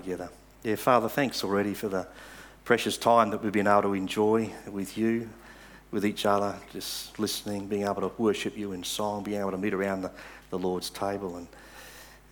together. 0.00 0.28
Yeah, 0.62 0.76
Father, 0.76 1.08
thanks 1.08 1.42
already 1.42 1.72
for 1.72 1.88
the 1.88 2.06
precious 2.64 2.98
time 2.98 3.30
that 3.30 3.42
we've 3.42 3.52
been 3.52 3.66
able 3.66 3.82
to 3.82 3.94
enjoy 3.94 4.50
with 4.70 4.98
you, 4.98 5.30
with 5.90 6.04
each 6.04 6.26
other, 6.26 6.54
just 6.70 7.18
listening, 7.18 7.66
being 7.66 7.84
able 7.84 8.02
to 8.02 8.10
worship 8.18 8.58
you 8.58 8.72
in 8.72 8.84
song, 8.84 9.22
being 9.22 9.40
able 9.40 9.52
to 9.52 9.58
meet 9.58 9.72
around 9.72 10.02
the, 10.02 10.10
the 10.50 10.58
Lord's 10.58 10.90
table. 10.90 11.36
And, 11.36 11.48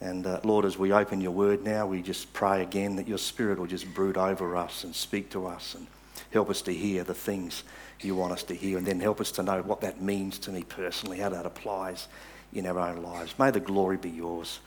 and 0.00 0.26
uh, 0.26 0.40
Lord, 0.44 0.66
as 0.66 0.76
we 0.76 0.92
open 0.92 1.22
your 1.22 1.30
word 1.30 1.64
now, 1.64 1.86
we 1.86 2.02
just 2.02 2.32
pray 2.34 2.62
again 2.62 2.96
that 2.96 3.08
your 3.08 3.18
spirit 3.18 3.58
will 3.58 3.66
just 3.66 3.92
brood 3.94 4.18
over 4.18 4.56
us 4.56 4.84
and 4.84 4.94
speak 4.94 5.30
to 5.30 5.46
us 5.46 5.74
and 5.74 5.86
help 6.32 6.50
us 6.50 6.60
to 6.62 6.74
hear 6.74 7.02
the 7.02 7.14
things 7.14 7.64
you 8.00 8.14
want 8.14 8.32
us 8.32 8.42
to 8.42 8.54
hear, 8.54 8.76
and 8.76 8.86
then 8.86 9.00
help 9.00 9.20
us 9.22 9.32
to 9.32 9.42
know 9.42 9.62
what 9.62 9.80
that 9.80 10.02
means 10.02 10.38
to 10.40 10.50
me 10.50 10.64
personally, 10.64 11.18
how 11.18 11.30
that 11.30 11.46
applies 11.46 12.08
in 12.52 12.66
our 12.66 12.78
own 12.78 13.02
lives. 13.02 13.34
May 13.38 13.50
the 13.50 13.60
glory 13.60 13.96
be 13.96 14.10
yours 14.10 14.58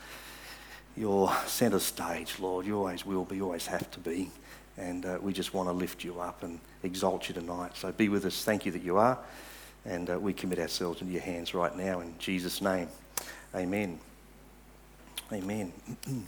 your 0.98 1.32
centre 1.46 1.80
stage, 1.80 2.40
Lord. 2.40 2.66
You 2.66 2.78
always 2.78 3.06
will 3.06 3.24
be, 3.24 3.38
you 3.38 3.46
always 3.46 3.68
have 3.68 3.90
to 3.92 4.00
be. 4.00 4.32
And 4.78 5.06
uh, 5.06 5.18
we 5.22 5.34
just 5.34 5.54
want 5.54 5.70
to 5.70 5.74
lift 5.74 6.04
you 6.04 6.20
up 6.20 6.44
and 6.44 6.60
exalt 6.84 7.30
you 7.30 7.34
tonight. 7.34 7.76
So 7.76 7.92
be 7.92 8.10
with 8.10 8.26
us. 8.26 8.44
Thank 8.44 8.66
you 8.66 8.72
that 8.72 8.84
you 8.84 8.98
are. 8.98 9.18
And 9.86 10.10
uh, 10.10 10.20
we 10.20 10.34
commit 10.34 10.60
ourselves 10.60 11.02
into 11.02 11.14
your 11.14 11.22
hands 11.22 11.54
right 11.54 11.76
now 11.76 12.02
in 12.02 12.14
Jesus' 12.20 12.62
name. 12.62 12.88
Amen. 13.56 14.00
Amen. 15.32 15.72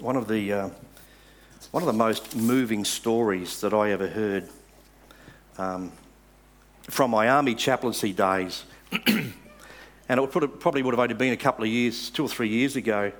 one 0.00 0.16
of 0.16 0.28
the 0.28 0.52
uh, 0.52 0.70
one 1.70 1.82
of 1.82 1.86
the 1.86 1.92
most 1.92 2.36
moving 2.36 2.84
stories 2.84 3.60
that 3.60 3.72
I 3.72 3.90
ever 3.90 4.06
heard 4.06 4.48
um, 5.58 5.92
from 6.82 7.10
my 7.10 7.28
army 7.28 7.54
chaplaincy 7.54 8.12
days 8.12 8.64
and 10.08 10.18
it 10.18 10.34
would 10.34 10.60
probably 10.60 10.82
would 10.82 10.92
have 10.92 11.00
only 11.00 11.14
been 11.14 11.32
a 11.32 11.36
couple 11.36 11.64
of 11.64 11.70
years, 11.70 12.10
two 12.10 12.24
or 12.24 12.28
three 12.28 12.48
years 12.48 12.76
ago, 12.76 13.12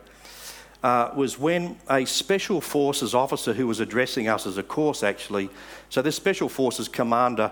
uh, 0.82 1.10
was 1.16 1.38
when 1.38 1.78
a 1.88 2.04
Special 2.04 2.60
Forces 2.60 3.14
officer 3.14 3.54
who 3.54 3.66
was 3.66 3.80
addressing 3.80 4.28
us 4.28 4.46
as 4.46 4.58
a 4.58 4.62
course 4.62 5.02
actually, 5.02 5.48
so 5.88 6.02
this 6.02 6.16
Special 6.16 6.48
Forces 6.48 6.88
commander 6.88 7.50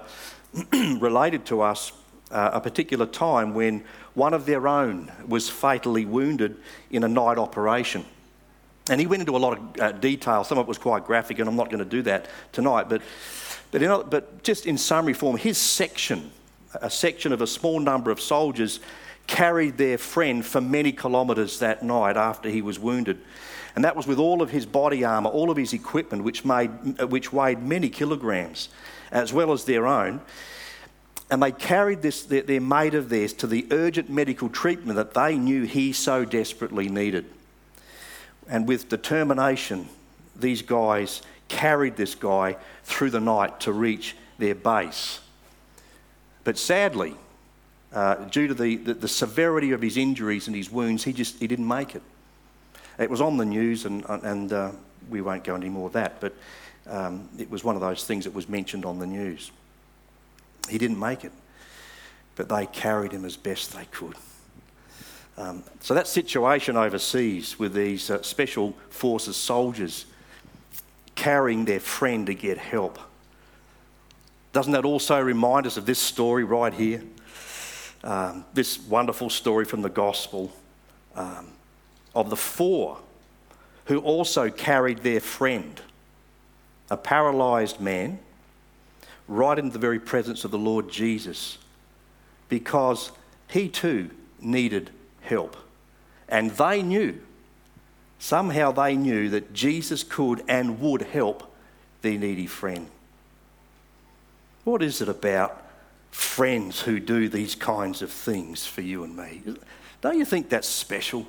related 0.98 1.47
to 1.47 1.62
us 1.62 1.93
uh, 2.31 2.51
a 2.53 2.61
particular 2.61 3.06
time 3.06 3.55
when 3.55 3.84
one 4.15 4.34
of 4.34 4.45
their 4.45 4.69
own 4.69 5.11
was 5.27 5.49
fatally 5.49 6.05
wounded 6.05 6.56
in 6.91 7.05
a 7.05 7.09
night 7.09 7.39
operation. 7.39 8.05
And 8.91 9.01
he 9.01 9.06
went 9.06 9.21
into 9.21 9.37
a 9.37 9.39
lot 9.39 9.59
of 9.59 9.81
uh, 9.81 9.93
detail. 9.93 10.45
Some 10.45 10.59
of 10.59 10.67
it 10.67 10.69
was 10.69 10.78
quite 10.78 11.06
graphic, 11.06 11.39
and 11.39 11.49
I'm 11.49 11.56
not 11.56 11.71
going 11.71 11.78
to 11.78 11.84
do 11.84 12.03
that 12.03 12.28
tonight. 12.53 12.89
But, 12.89 13.01
but, 13.71 13.83
in, 13.83 14.03
but 14.11 14.43
just 14.43 14.67
in 14.67 14.77
summary 14.77 15.12
form, 15.12 15.37
his 15.37 15.56
section, 15.56 16.33
a 16.81 16.91
section 16.91 17.33
of 17.33 17.41
a 17.41 17.47
small 17.47 17.78
number 17.78 18.11
of 18.11 18.21
soldiers, 18.21 18.81
carried 19.27 19.78
their 19.78 19.98
friend 19.98 20.45
for 20.45 20.61
many 20.61 20.92
kilometres 20.92 21.59
that 21.61 21.83
night 21.83 22.17
after 22.17 22.48
he 22.48 22.62
was 22.62 22.78
wounded. 22.78 23.20
And 23.75 23.84
that 23.84 23.97
was 23.97 24.06
with 24.06 24.19
all 24.19 24.42
of 24.42 24.51
his 24.51 24.67
body 24.67 25.05
armour, 25.05 25.31
all 25.31 25.51
of 25.51 25.56
his 25.56 25.73
equipment, 25.73 26.25
which, 26.25 26.45
made, 26.45 26.69
which 27.03 27.33
weighed 27.33 27.62
many 27.62 27.89
kilograms, 27.89 28.69
as 29.11 29.33
well 29.33 29.53
as 29.53 29.65
their 29.65 29.87
own. 29.87 30.20
And 31.31 31.43
they 31.43 31.53
carried 31.53 32.03
this, 32.03 32.25
their, 32.25 32.43
their 32.43 32.61
mate 32.61 32.95
of 32.95 33.09
theirs 33.09 33.33
to 33.34 33.47
the 33.47 33.67
urgent 33.70 34.11
medical 34.11 34.50
treatment 34.50 34.97
that 34.97 35.15
they 35.15 35.37
knew 35.37 35.62
he 35.62 35.95
so 35.95 36.27
desperately 36.27 36.89
needed. 36.89 37.25
And 38.48 38.69
with 38.69 38.91
determination, 38.91 39.89
these 40.37 40.61
guys 40.61 41.23
carried 41.48 41.97
this 41.97 42.15
guy 42.15 42.56
through 42.84 43.11
the 43.11 43.20
night 43.20 43.61
to 43.61 43.73
reach 43.73 44.17
their 44.39 44.55
base. 44.55 45.20
But 46.45 46.59
sadly, 46.59 47.15
uh, 47.93 48.15
due 48.27 48.48
to 48.48 48.55
the, 48.55 48.77
the, 48.77 48.95
the, 48.95 49.09
severity 49.09 49.73
of 49.73 49.83
his 49.83 49.97
injuries 49.97 50.47
and 50.47 50.57
his 50.57 50.71
wounds, 50.71 51.05
he 51.05 51.12
just 51.12 51.39
he 51.39 51.47
didn't 51.47 51.69
make 51.69 51.95
it. 51.95 52.03
It 52.99 53.11
was 53.11 53.21
on 53.21 53.37
the 53.37 53.45
news, 53.45 53.84
and, 53.84 54.05
and 54.09 54.53
uh, 54.53 54.71
we 55.11 55.21
won't 55.21 55.45
go 55.45 55.55
into 55.55 55.69
more 55.69 55.87
of 55.89 55.93
that, 55.93 56.21
but 56.21 56.34
um, 56.89 57.29
it 57.39 57.51
was 57.51 57.65
one 57.65 57.75
of 57.75 57.81
those 57.81 58.05
things 58.05 58.25
that 58.25 58.34
was 58.34 58.49
mentioned 58.49 58.84
on 58.84 58.99
the 58.99 59.07
news. 59.07 59.51
He 60.69 60.79
didn't 60.79 60.99
make 60.99 61.25
it, 61.25 61.33
but 62.37 62.49
they 62.49 62.66
carried 62.66 63.12
him 63.12 63.25
as 63.25 63.37
best 63.37 63.75
they 63.75 63.84
could. 63.87 64.15
Um, 65.37 65.65
so 65.81 65.95
that 65.95 66.06
situation 66.06 66.77
overseas 66.77 67.59
with 67.59 67.72
these 67.75 68.11
uh, 68.11 68.22
special 68.22 68.75
forces 68.91 69.37
soldiers 69.37 70.06
carrying 71.15 71.65
their 71.65 71.81
friend 71.81 72.27
to 72.27 72.34
get 72.34 72.59
help. 72.59 72.99
Doesn't 74.53 74.72
that 74.72 74.84
also 74.84 75.19
remind 75.21 75.66
us 75.66 75.77
of 75.77 75.87
this 75.87 75.99
story 75.99 76.45
right 76.45 76.72
here? 76.72 77.03
Um, 78.05 78.45
this 78.55 78.81
wonderful 78.81 79.31
story 79.31 79.65
from 79.65 79.83
the 79.83 79.91
gospel 79.91 80.53
um, 81.15 81.49
of 82.15 82.31
the 82.31 82.37
four 82.37 82.99
who 83.87 83.99
also 83.99 84.51
carried 84.51 84.99
their 84.99 85.21
friend, 85.21 85.81
a 86.91 86.97
paralyzed 86.97 87.81
man, 87.81 88.19
right 89.29 89.59
into 89.59 89.73
the 89.73 89.79
very 89.79 89.99
presence 89.99 90.45
of 90.45 90.51
the 90.51 90.59
Lord 90.59 90.91
Jesus 90.91 91.59
because 92.49 93.13
he 93.49 93.69
too 93.69 94.11
needed 94.41 94.91
help. 95.23 95.57
And 96.29 96.51
they 96.53 96.83
knew, 96.83 97.21
somehow 98.19 98.73
they 98.73 98.97
knew 98.97 99.31
that 99.31 99.53
Jesus 99.53 100.03
could 100.03 100.43
and 100.49 100.81
would 100.81 101.03
help 101.03 101.55
their 102.03 102.19
needy 102.19 102.47
friend. 102.47 102.89
What 104.65 104.83
is 104.83 105.01
it 105.01 105.09
about 105.09 105.62
friends 106.12 106.81
who 106.81 107.00
do 107.00 107.28
these 107.28 107.55
kinds 107.55 108.03
of 108.03 108.11
things 108.11 108.65
for 108.67 108.83
you 108.83 109.03
and 109.03 109.17
me. 109.17 109.43
Don't 110.00 110.19
you 110.19 110.25
think 110.25 110.50
that's 110.50 110.69
special? 110.69 111.27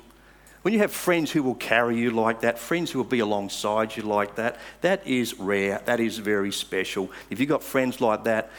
When 0.62 0.72
you 0.72 0.80
have 0.80 0.92
friends 0.92 1.30
who 1.30 1.42
will 1.42 1.56
carry 1.56 1.98
you 1.98 2.10
like 2.10 2.40
that, 2.40 2.58
friends 2.58 2.90
who 2.90 2.98
will 2.98 3.04
be 3.04 3.18
alongside 3.18 3.96
you 3.96 4.02
like 4.02 4.36
that, 4.36 4.58
that 4.82 5.06
is 5.06 5.38
rare. 5.38 5.82
That 5.84 6.00
is 6.00 6.18
very 6.18 6.52
special. 6.52 7.10
If 7.28 7.40
you've 7.40 7.48
got 7.48 7.62
friends 7.62 8.00
like 8.00 8.24
that, 8.24 8.50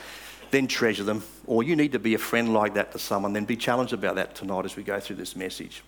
then 0.52 0.68
treasure 0.68 1.03
them. 1.03 1.24
Or 1.47 1.64
you 1.64 1.75
need 1.75 1.94
to 1.94 2.00
be 2.00 2.14
a 2.14 2.19
friend 2.19 2.53
like 2.53 2.74
that 2.75 2.91
to 2.91 3.00
someone, 3.00 3.34
then 3.34 3.46
be 3.46 3.56
challenged 3.56 3.94
about 3.94 4.16
that 4.16 4.35
tonight 4.35 4.66
as 4.66 4.75
we 4.75 4.84
go 4.84 5.00
through 5.00 5.16
this 5.16 5.35
message. 5.35 5.84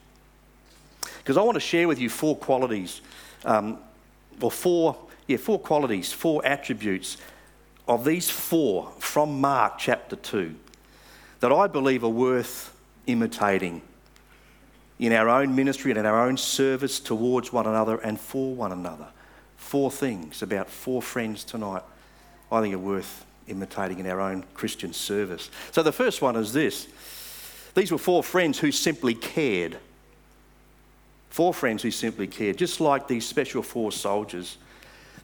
Because 1.19 1.37
I 1.37 1.41
want 1.41 1.55
to 1.55 1.61
share 1.61 1.87
with 1.87 1.99
you 1.99 2.09
four 2.09 2.35
qualities, 2.35 3.01
um, 3.45 3.79
or 4.41 4.51
four, 4.51 4.95
yeah, 5.27 5.37
four 5.37 5.59
qualities, 5.59 6.11
four 6.11 6.45
attributes 6.45 7.17
of 7.87 8.03
these 8.03 8.29
four 8.29 8.91
from 8.99 9.39
Mark 9.39 9.77
chapter 9.77 10.15
2 10.15 10.55
that 11.39 11.51
I 11.51 11.67
believe 11.67 12.03
are 12.03 12.09
worth 12.09 12.75
imitating 13.05 13.81
in 14.99 15.13
our 15.13 15.29
own 15.29 15.55
ministry 15.55 15.91
and 15.91 15.99
in 15.99 16.05
our 16.05 16.25
own 16.27 16.37
service 16.37 16.99
towards 16.99 17.53
one 17.53 17.67
another 17.67 17.97
and 17.97 18.19
for 18.19 18.53
one 18.53 18.71
another. 18.71 19.07
Four 19.55 19.91
things 19.91 20.41
about 20.41 20.69
four 20.69 21.01
friends 21.01 21.43
tonight 21.43 21.83
I 22.51 22.61
think 22.61 22.73
are 22.73 22.79
worth 22.79 23.25
imitating 23.47 23.99
in 23.99 24.07
our 24.07 24.19
own 24.19 24.43
Christian 24.53 24.93
service. 24.93 25.49
So 25.71 25.83
the 25.83 25.91
first 25.91 26.21
one 26.21 26.35
is 26.35 26.53
this 26.53 26.87
these 27.75 27.91
were 27.91 27.97
four 27.99 28.23
friends 28.23 28.57
who 28.57 28.71
simply 28.71 29.13
cared. 29.13 29.77
Four 31.29 31.53
friends 31.53 31.83
who 31.83 31.91
simply 31.91 32.25
cared, 32.25 32.57
just 32.57 32.81
like 32.81 33.07
these 33.07 33.25
special 33.25 33.61
four 33.61 33.91
soldiers 33.91 34.57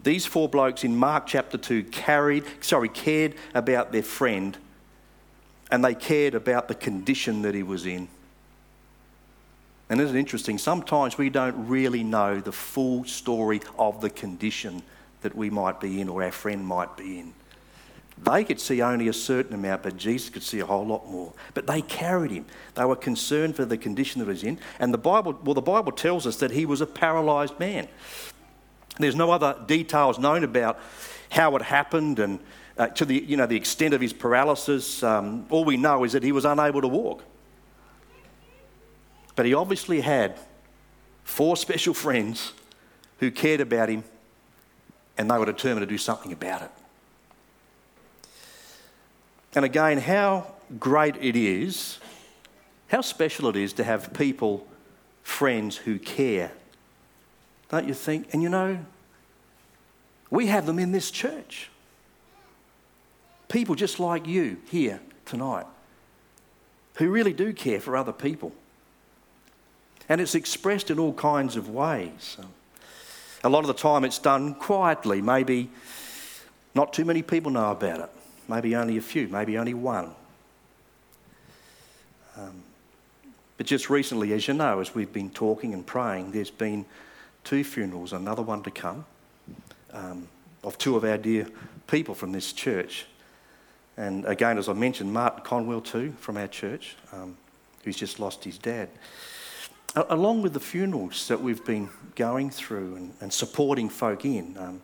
these 0.04 0.26
four 0.26 0.50
blokes 0.50 0.84
in 0.84 0.96
Mark 0.96 1.28
chapter 1.28 1.58
2 1.58 1.86
carried, 1.86 2.44
sorry, 2.62 2.90
cared 2.90 3.36
about 3.54 3.92
their 3.92 4.04
friend 4.04 4.58
and 5.72 5.84
they 5.84 5.96
cared 5.96 6.36
about 6.36 6.68
the 6.68 6.76
condition 6.76 7.42
that 7.42 7.56
he 7.56 7.64
was 7.64 7.86
in. 7.86 8.08
And 9.90 10.00
isn't 10.00 10.16
it 10.16 10.20
interesting? 10.20 10.58
Sometimes 10.58 11.18
we 11.18 11.30
don't 11.30 11.68
really 11.68 12.04
know 12.04 12.40
the 12.40 12.52
full 12.52 13.06
story 13.06 13.62
of 13.80 14.02
the 14.02 14.10
condition 14.10 14.84
that 15.22 15.36
we 15.36 15.50
might 15.50 15.80
be 15.80 16.02
in 16.02 16.10
or 16.10 16.24
our 16.24 16.32
friend 16.32 16.66
might 16.66 16.96
be 16.98 17.20
in. 17.20 17.34
They 18.24 18.44
could 18.44 18.60
see 18.60 18.82
only 18.82 19.08
a 19.08 19.14
certain 19.14 19.54
amount, 19.54 19.84
but 19.84 19.98
Jesus 19.98 20.30
could 20.30 20.44
see 20.44 20.60
a 20.60 20.66
whole 20.66 20.86
lot 20.86 21.10
more. 21.10 21.34
But 21.54 21.66
they 21.66 21.82
carried 21.82 22.32
him. 22.32 22.46
They 22.76 22.86
were 22.86 22.96
concerned 22.96 23.56
for 23.56 23.66
the 23.66 23.78
condition 23.78 24.20
that 24.20 24.26
he 24.26 24.32
was 24.32 24.44
in. 24.44 24.60
And 24.80 24.94
the 24.94 25.00
Bible, 25.00 25.40
well, 25.44 25.56
the 25.56 25.62
Bible 25.62 25.92
tells 25.92 26.28
us 26.28 26.38
that 26.38 26.52
he 26.52 26.66
was 26.66 26.82
a 26.82 26.86
paralyzed 26.86 27.60
man. 27.60 27.88
There's 28.98 29.16
no 29.16 29.32
other 29.32 29.56
details 29.66 30.20
known 30.20 30.44
about 30.44 30.80
how 31.30 31.56
it 31.56 31.62
happened 31.62 32.20
and 32.20 32.40
uh, 32.78 32.88
to 32.88 33.06
the, 33.06 33.24
you 33.28 33.38
know, 33.38 33.46
the 33.46 33.56
extent 33.56 33.94
of 33.94 34.02
his 34.02 34.14
paralysis. 34.14 35.04
Um, 35.04 35.46
all 35.50 35.66
we 35.66 35.78
know 35.78 36.04
is 36.04 36.14
that 36.14 36.24
he 36.24 36.32
was 36.32 36.46
unable 36.46 36.82
to 36.82 36.88
walk. 36.88 37.24
But 39.36 39.46
he 39.46 39.54
obviously 39.54 40.02
had 40.02 40.40
four 41.24 41.58
special 41.58 41.94
friends 41.94 42.54
who 43.20 43.32
cared 43.32 43.62
about 43.62 43.90
him 43.90 44.04
and 45.18 45.30
they 45.30 45.38
were 45.38 45.46
determined 45.46 45.82
to 45.82 45.92
do 45.92 45.98
something 45.98 46.32
about 46.32 46.64
it. 46.64 46.72
And 49.56 49.64
again, 49.64 50.00
how 50.00 50.48
great 50.80 51.16
it 51.18 51.36
is, 51.36 52.00
how 52.88 53.02
special 53.02 53.48
it 53.50 53.56
is 53.56 53.74
to 53.74 53.84
have 53.84 54.14
people, 54.14 54.68
friends 55.22 55.78
who 55.78 56.00
care 56.00 56.52
don't 57.74 57.88
you 57.88 57.96
think? 57.96 58.32
And 58.34 58.44
you 58.44 58.50
know, 58.50 58.78
we 60.30 60.46
have 60.46 60.68
them 60.68 60.78
in 60.78 60.92
this 60.92 61.10
church. 61.10 61.72
People 63.50 63.74
just 63.74 64.00
like 64.00 64.28
you 64.28 64.58
here 64.70 65.00
tonight 65.26 65.66
who 66.98 67.10
really 67.10 67.34
do 67.34 67.52
care 67.52 67.80
for 67.80 67.98
other 67.98 68.12
people. 68.12 68.52
And 70.08 70.22
it's 70.22 70.36
expressed 70.36 70.92
in 70.92 71.00
all 71.00 71.14
kinds 71.14 71.56
of 71.56 71.68
ways. 71.68 72.38
A 73.44 73.50
lot 73.50 73.62
of 73.62 73.68
the 73.68 73.74
time 73.74 74.04
it's 74.04 74.20
done 74.20 74.54
quietly. 74.54 75.20
Maybe 75.24 75.72
not 76.76 76.94
too 76.94 77.06
many 77.06 77.24
people 77.24 77.52
know 77.52 77.72
about 77.72 78.02
it. 78.02 78.10
Maybe 78.48 78.76
only 78.76 78.98
a 78.98 79.02
few, 79.02 79.28
maybe 79.30 79.58
only 79.58 79.74
one. 79.74 80.12
Um, 82.38 82.62
but 83.58 83.66
just 83.66 83.90
recently, 83.90 84.32
as 84.34 84.48
you 84.48 84.54
know, 84.54 84.80
as 84.80 84.94
we've 84.94 85.12
been 85.12 85.32
talking 85.32 85.74
and 85.74 85.84
praying, 85.84 86.34
there's 86.34 86.52
been 86.52 86.86
two 87.44 87.64
funerals, 87.64 88.14
another 88.14 88.42
one 88.42 88.64
to 88.64 88.72
come, 88.72 89.06
um, 89.92 90.28
of 90.64 90.78
two 90.78 90.96
of 90.96 91.04
our 91.04 91.18
dear 91.18 91.48
people 91.88 92.16
from 92.16 92.32
this 92.32 92.54
church. 92.54 93.06
And 93.98 94.26
again, 94.26 94.58
as 94.58 94.70
I 94.70 94.74
mentioned, 94.74 95.14
Martin 95.14 95.44
Conwell, 95.44 95.82
too, 95.82 96.14
from 96.20 96.38
our 96.38 96.48
church, 96.48 96.96
um, 97.12 97.38
who's 97.84 97.98
just 97.98 98.20
lost 98.20 98.44
his 98.44 98.58
dad. 98.58 98.90
along 100.10 100.42
with 100.42 100.54
the 100.54 100.60
funerals 100.60 101.28
that 101.28 101.40
we've 101.40 101.64
been 101.66 101.88
going 102.16 102.50
through 102.50 102.96
and, 102.96 103.14
and 103.22 103.32
supporting 103.32 103.90
folk 103.90 104.26
in, 104.26 104.58
um, 104.58 104.82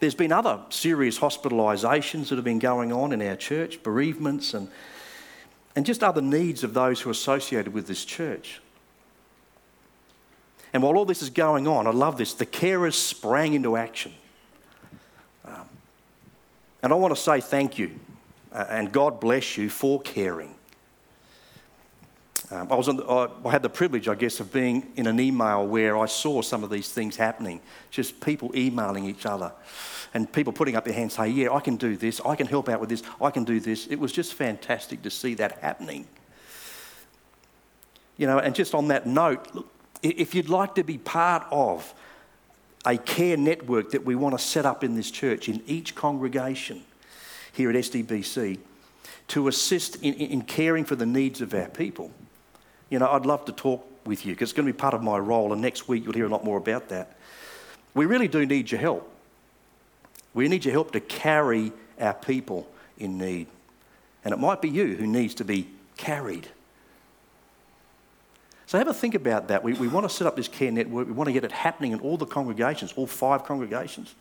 there's 0.00 0.14
been 0.14 0.32
other 0.32 0.60
serious 0.68 1.18
hospitalisations 1.18 2.28
that 2.28 2.36
have 2.36 2.44
been 2.44 2.58
going 2.58 2.92
on 2.92 3.12
in 3.12 3.22
our 3.22 3.36
church, 3.36 3.82
bereavements, 3.82 4.52
and, 4.52 4.68
and 5.74 5.86
just 5.86 6.02
other 6.02 6.20
needs 6.20 6.64
of 6.64 6.74
those 6.74 7.00
who 7.00 7.08
are 7.08 7.12
associated 7.12 7.72
with 7.72 7.86
this 7.86 8.04
church. 8.04 8.60
And 10.76 10.82
while 10.82 10.98
all 10.98 11.06
this 11.06 11.22
is 11.22 11.30
going 11.30 11.66
on, 11.66 11.86
I 11.86 11.90
love 11.90 12.18
this, 12.18 12.34
the 12.34 12.44
carers 12.44 12.92
sprang 12.92 13.54
into 13.54 13.78
action. 13.78 14.12
Um, 15.42 15.66
and 16.82 16.92
I 16.92 16.96
want 16.96 17.16
to 17.16 17.20
say 17.20 17.40
thank 17.40 17.78
you 17.78 17.98
uh, 18.52 18.66
and 18.68 18.92
God 18.92 19.18
bless 19.18 19.56
you 19.56 19.70
for 19.70 20.02
caring. 20.02 20.54
Um, 22.50 22.70
I, 22.70 22.74
was 22.74 22.88
the, 22.88 23.30
I 23.42 23.50
had 23.50 23.62
the 23.62 23.70
privilege, 23.70 24.06
I 24.06 24.14
guess, 24.16 24.38
of 24.38 24.52
being 24.52 24.92
in 24.96 25.06
an 25.06 25.18
email 25.18 25.66
where 25.66 25.96
I 25.96 26.04
saw 26.04 26.42
some 26.42 26.62
of 26.62 26.68
these 26.68 26.92
things 26.92 27.16
happening. 27.16 27.62
Just 27.90 28.20
people 28.20 28.50
emailing 28.54 29.06
each 29.06 29.24
other 29.24 29.52
and 30.12 30.30
people 30.30 30.52
putting 30.52 30.76
up 30.76 30.84
their 30.84 30.92
hands 30.92 31.14
saying, 31.14 31.34
Yeah, 31.34 31.54
I 31.54 31.60
can 31.60 31.76
do 31.76 31.96
this. 31.96 32.20
I 32.20 32.36
can 32.36 32.46
help 32.46 32.68
out 32.68 32.80
with 32.80 32.90
this. 32.90 33.02
I 33.18 33.30
can 33.30 33.44
do 33.44 33.60
this. 33.60 33.86
It 33.86 33.96
was 33.96 34.12
just 34.12 34.34
fantastic 34.34 35.00
to 35.04 35.10
see 35.10 35.32
that 35.36 35.58
happening. 35.60 36.06
You 38.18 38.26
know, 38.26 38.38
and 38.38 38.54
just 38.54 38.74
on 38.74 38.88
that 38.88 39.06
note, 39.06 39.48
look, 39.54 39.70
if 40.02 40.34
you'd 40.34 40.48
like 40.48 40.74
to 40.76 40.84
be 40.84 40.98
part 40.98 41.46
of 41.50 41.92
a 42.84 42.96
care 42.96 43.36
network 43.36 43.90
that 43.90 44.04
we 44.04 44.14
want 44.14 44.38
to 44.38 44.44
set 44.44 44.64
up 44.64 44.84
in 44.84 44.94
this 44.94 45.10
church, 45.10 45.48
in 45.48 45.62
each 45.66 45.94
congregation, 45.94 46.82
here 47.52 47.70
at 47.70 47.76
SDBC 47.76 48.58
to 49.28 49.48
assist 49.48 49.96
in, 50.02 50.14
in 50.14 50.42
caring 50.42 50.84
for 50.84 50.94
the 50.94 51.06
needs 51.06 51.40
of 51.40 51.52
our 51.54 51.68
people. 51.68 52.10
You 52.90 52.98
know, 52.98 53.10
I'd 53.10 53.26
love 53.26 53.44
to 53.46 53.52
talk 53.52 53.84
with 54.06 54.24
you 54.24 54.34
because 54.34 54.50
it's 54.50 54.56
going 54.56 54.66
to 54.66 54.72
be 54.72 54.76
part 54.76 54.94
of 54.94 55.02
my 55.02 55.18
role, 55.18 55.52
and 55.52 55.60
next 55.60 55.88
week 55.88 56.04
you'll 56.04 56.14
hear 56.14 56.26
a 56.26 56.30
lot 56.30 56.44
more 56.44 56.58
about 56.58 56.90
that. 56.90 57.16
We 57.94 58.06
really 58.06 58.28
do 58.28 58.44
need 58.46 58.70
your 58.70 58.80
help. 58.80 59.10
We 60.34 60.48
need 60.48 60.64
your 60.64 60.72
help 60.72 60.92
to 60.92 61.00
carry 61.00 61.72
our 61.98 62.14
people 62.14 62.68
in 62.98 63.18
need. 63.18 63.46
And 64.24 64.34
it 64.34 64.38
might 64.38 64.60
be 64.60 64.68
you 64.68 64.94
who 64.94 65.06
needs 65.06 65.34
to 65.36 65.44
be 65.44 65.68
carried. 65.96 66.48
So 68.66 68.78
have 68.78 68.88
a 68.88 68.94
think 68.94 69.14
about 69.14 69.48
that. 69.48 69.62
We, 69.62 69.74
we 69.74 69.86
want 69.86 70.08
to 70.08 70.14
set 70.14 70.26
up 70.26 70.36
this 70.36 70.48
care 70.48 70.72
network. 70.72 71.06
We 71.06 71.12
want 71.12 71.28
to 71.28 71.32
get 71.32 71.44
it 71.44 71.52
happening 71.52 71.92
in 71.92 72.00
all 72.00 72.16
the 72.16 72.26
congregations, 72.26 72.92
all 72.96 73.06
five 73.06 73.44
congregations. 73.44 74.14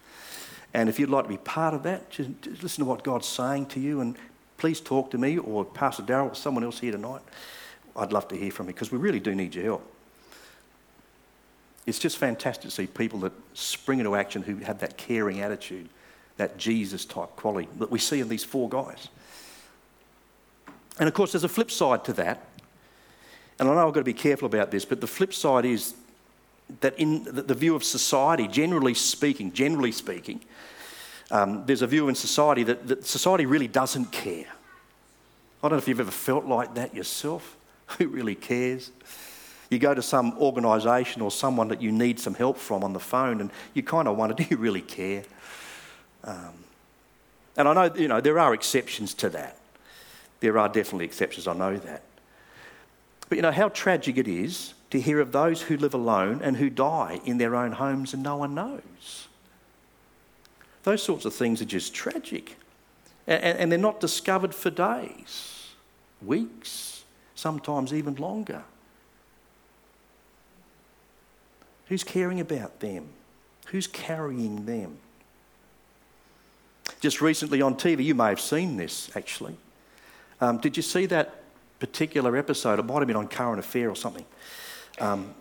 And 0.73 0.87
if 0.87 0.99
you'd 0.99 1.09
like 1.09 1.23
to 1.23 1.29
be 1.29 1.37
part 1.37 1.73
of 1.73 1.83
that, 1.83 2.09
just, 2.11 2.29
just 2.41 2.61
listen 2.61 2.83
to 2.83 2.89
what 2.89 3.03
God's 3.03 3.27
saying 3.27 3.67
to 3.67 3.79
you 3.79 4.01
and 4.01 4.15
please 4.57 4.79
talk 4.79 5.09
to 5.11 5.17
me 5.17 5.37
or 5.37 5.65
Pastor 5.65 6.03
Darrell 6.03 6.29
or 6.29 6.35
someone 6.35 6.63
else 6.63 6.79
here 6.79 6.91
tonight. 6.91 7.21
I'd 7.95 8.11
love 8.11 8.27
to 8.27 8.35
hear 8.35 8.51
from 8.51 8.67
you 8.67 8.73
because 8.73 8.91
we 8.91 8.97
really 8.97 9.19
do 9.19 9.33
need 9.33 9.55
your 9.55 9.63
help. 9.63 9.91
It's 11.85 11.99
just 11.99 12.17
fantastic 12.17 12.63
to 12.63 12.71
see 12.71 12.87
people 12.87 13.19
that 13.19 13.33
spring 13.53 13.99
into 13.99 14.15
action 14.15 14.41
who 14.41 14.57
have 14.57 14.79
that 14.79 14.97
caring 14.97 15.41
attitude, 15.41 15.87
that 16.37 16.57
Jesus 16.57 17.05
type 17.05 17.35
quality 17.35 17.67
that 17.79 17.89
we 17.89 17.99
see 17.99 18.19
in 18.19 18.27
these 18.27 18.43
four 18.43 18.69
guys. 18.69 19.07
And 20.99 21.07
of 21.07 21.13
course, 21.13 21.31
there's 21.31 21.43
a 21.43 21.49
flip 21.49 21.71
side 21.71 22.03
to 22.05 22.13
that. 22.13 22.47
And 23.59 23.69
I 23.69 23.75
know 23.75 23.87
I've 23.87 23.93
got 23.93 24.01
to 24.01 24.03
be 24.03 24.13
careful 24.13 24.45
about 24.45 24.71
this, 24.71 24.85
but 24.85 25.01
the 25.01 25.07
flip 25.07 25.33
side 25.33 25.65
is 25.65 25.93
that 26.81 26.97
in 26.97 27.23
the 27.23 27.53
view 27.53 27.75
of 27.75 27.83
society, 27.83 28.47
generally 28.47 28.93
speaking, 28.93 29.53
generally 29.53 29.91
speaking, 29.91 30.41
um, 31.31 31.65
there's 31.65 31.81
a 31.81 31.87
view 31.87 32.09
in 32.09 32.15
society 32.15 32.63
that, 32.63 32.87
that 32.87 33.05
society 33.05 33.45
really 33.45 33.67
doesn't 33.67 34.11
care. 34.11 34.45
I 35.63 35.67
don't 35.67 35.71
know 35.71 35.77
if 35.77 35.87
you've 35.87 35.99
ever 35.99 36.11
felt 36.11 36.45
like 36.45 36.75
that 36.75 36.93
yourself. 36.93 37.55
Who 37.97 38.07
really 38.07 38.35
cares? 38.35 38.91
You 39.69 39.79
go 39.79 39.93
to 39.93 40.01
some 40.01 40.37
organisation 40.37 41.21
or 41.21 41.31
someone 41.31 41.69
that 41.69 41.81
you 41.81 41.91
need 41.91 42.19
some 42.19 42.35
help 42.35 42.57
from 42.57 42.83
on 42.83 42.93
the 42.93 42.99
phone, 42.99 43.41
and 43.41 43.49
you 43.73 43.83
kind 43.83 44.07
of 44.07 44.17
wonder, 44.17 44.35
do 44.37 44.45
you 44.49 44.57
really 44.57 44.81
care? 44.81 45.23
Um, 46.23 46.53
and 47.57 47.67
I 47.67 47.73
know, 47.73 47.95
you 47.95 48.07
know, 48.07 48.21
there 48.21 48.37
are 48.37 48.53
exceptions 48.53 49.13
to 49.15 49.29
that. 49.29 49.57
There 50.39 50.57
are 50.57 50.67
definitely 50.67 51.05
exceptions, 51.05 51.47
I 51.47 51.53
know 51.53 51.77
that. 51.77 52.03
But 53.29 53.37
you 53.37 53.41
know 53.41 53.51
how 53.51 53.69
tragic 53.69 54.17
it 54.17 54.27
is 54.27 54.73
to 54.91 55.01
hear 55.01 55.19
of 55.19 55.31
those 55.31 55.63
who 55.63 55.77
live 55.77 55.93
alone 55.93 56.41
and 56.43 56.57
who 56.57 56.69
die 56.69 57.19
in 57.25 57.37
their 57.37 57.55
own 57.55 57.73
homes 57.73 58.13
and 58.13 58.21
no 58.21 58.37
one 58.37 58.53
knows. 58.53 59.27
Those 60.83 61.01
sorts 61.01 61.25
of 61.25 61.33
things 61.33 61.61
are 61.61 61.65
just 61.65 61.93
tragic. 61.93 62.57
And, 63.27 63.71
they're 63.71 63.79
not 63.79 63.99
discovered 63.99 64.53
for 64.53 64.69
days, 64.69 65.71
weeks, 66.21 67.03
sometimes 67.33 67.91
even 67.91 68.13
longer. 68.15 68.63
Who's 71.87 72.03
caring 72.03 72.39
about 72.39 72.81
them? 72.81 73.09
Who's 73.67 73.87
carrying 73.87 74.67
them? 74.67 74.99
Just 76.99 77.19
recently 77.19 77.63
on 77.63 77.75
TV, 77.75 78.03
you 78.03 78.13
may 78.13 78.29
have 78.29 78.39
seen 78.39 78.77
this 78.77 79.09
actually. 79.15 79.57
Um, 80.39 80.59
did 80.59 80.77
you 80.77 80.83
see 80.83 81.07
that 81.07 81.33
particular 81.79 82.35
episode? 82.37 82.79
It 82.79 82.83
might 82.83 82.99
have 82.99 83.07
been 83.07 83.15
on 83.15 83.27
Current 83.27 83.59
Affair 83.59 83.89
or 83.89 83.95
something. 83.95 84.25
Um, 84.99 85.33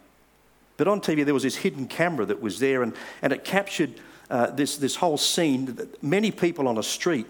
but 0.76 0.88
on 0.88 1.00
TV, 1.00 1.24
there 1.24 1.34
was 1.34 1.44
this 1.44 1.56
hidden 1.56 1.86
camera 1.86 2.26
that 2.26 2.40
was 2.40 2.58
there, 2.58 2.82
and, 2.82 2.94
and 3.22 3.32
it 3.32 3.44
captured 3.44 4.00
uh, 4.30 4.50
this, 4.50 4.76
this 4.76 4.96
whole 4.96 5.16
scene. 5.16 5.78
Many 6.02 6.30
people 6.30 6.66
on 6.66 6.78
a 6.78 6.82
street 6.82 7.26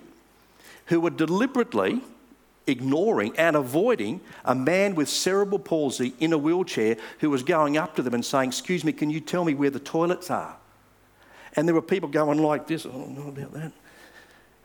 who 0.86 1.00
were 1.00 1.10
deliberately 1.10 2.00
ignoring 2.66 3.36
and 3.36 3.56
avoiding 3.56 4.20
a 4.44 4.54
man 4.54 4.94
with 4.94 5.08
cerebral 5.08 5.58
palsy 5.58 6.14
in 6.18 6.32
a 6.32 6.38
wheelchair 6.38 6.96
who 7.20 7.30
was 7.30 7.42
going 7.42 7.76
up 7.76 7.96
to 7.96 8.02
them 8.02 8.14
and 8.14 8.24
saying, 8.24 8.48
Excuse 8.48 8.84
me, 8.84 8.92
can 8.92 9.10
you 9.10 9.20
tell 9.20 9.44
me 9.44 9.54
where 9.54 9.70
the 9.70 9.80
toilets 9.80 10.30
are? 10.30 10.56
And 11.56 11.68
there 11.68 11.74
were 11.74 11.82
people 11.82 12.08
going 12.08 12.38
like 12.38 12.66
this, 12.66 12.86
Oh, 12.86 13.06
know 13.06 13.28
about 13.28 13.52
that. 13.52 13.72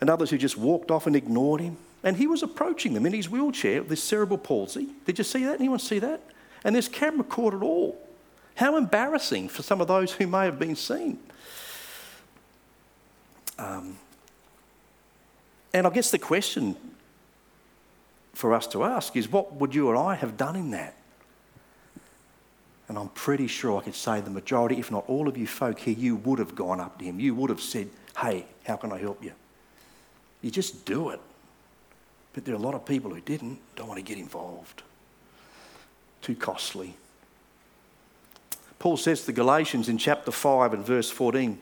And 0.01 0.09
others 0.09 0.29
who 0.29 0.37
just 0.37 0.57
walked 0.57 0.91
off 0.91 1.07
and 1.07 1.15
ignored 1.15 1.61
him. 1.61 1.77
And 2.03 2.17
he 2.17 2.27
was 2.27 2.43
approaching 2.43 2.93
them 2.93 3.05
in 3.05 3.13
his 3.13 3.29
wheelchair 3.29 3.81
with 3.81 3.89
this 3.89 4.03
cerebral 4.03 4.37
palsy. 4.37 4.87
Did 5.05 5.17
you 5.17 5.23
see 5.23 5.43
that? 5.45 5.59
Anyone 5.59 5.79
see 5.79 5.99
that? 5.99 6.21
And 6.63 6.75
this 6.75 6.87
camera 6.87 7.23
caught 7.23 7.53
it 7.53 7.61
all. 7.61 7.99
How 8.55 8.77
embarrassing 8.77 9.49
for 9.49 9.63
some 9.63 9.81
of 9.81 9.87
those 9.87 10.13
who 10.13 10.27
may 10.27 10.45
have 10.45 10.59
been 10.59 10.75
seen. 10.75 11.19
Um, 13.57 13.97
and 15.73 15.85
I 15.85 15.89
guess 15.89 16.11
the 16.11 16.19
question 16.19 16.75
for 18.33 18.53
us 18.53 18.67
to 18.67 18.83
ask 18.83 19.15
is 19.17 19.29
what 19.29 19.53
would 19.55 19.75
you 19.75 19.87
or 19.89 19.97
I 19.97 20.15
have 20.15 20.37
done 20.37 20.55
in 20.55 20.71
that? 20.71 20.95
And 22.87 22.97
I'm 22.97 23.09
pretty 23.09 23.47
sure 23.47 23.79
I 23.79 23.83
could 23.83 23.95
say 23.95 24.19
the 24.19 24.31
majority, 24.31 24.79
if 24.79 24.89
not 24.91 25.03
all 25.07 25.27
of 25.27 25.37
you 25.37 25.45
folk 25.45 25.79
here, 25.79 25.93
you 25.93 26.15
would 26.15 26.39
have 26.39 26.55
gone 26.55 26.79
up 26.79 26.97
to 26.99 27.05
him. 27.05 27.19
You 27.19 27.35
would 27.35 27.49
have 27.49 27.61
said, 27.61 27.89
Hey, 28.17 28.45
how 28.65 28.77
can 28.77 28.91
I 28.91 28.97
help 28.97 29.23
you? 29.23 29.33
You 30.41 30.49
just 30.49 30.85
do 30.85 31.09
it. 31.09 31.19
But 32.33 32.45
there 32.45 32.53
are 32.53 32.57
a 32.57 32.61
lot 32.61 32.75
of 32.75 32.85
people 32.85 33.13
who 33.13 33.21
didn't, 33.21 33.59
don't 33.75 33.87
want 33.87 33.97
to 33.97 34.03
get 34.03 34.17
involved 34.17 34.83
too 36.21 36.35
costly. 36.35 36.95
Paul 38.77 38.97
says 38.97 39.23
to 39.25 39.31
Galatians 39.31 39.89
in 39.89 39.97
chapter 39.97 40.31
5 40.31 40.73
and 40.73 40.85
verse 40.85 41.09
14, 41.09 41.57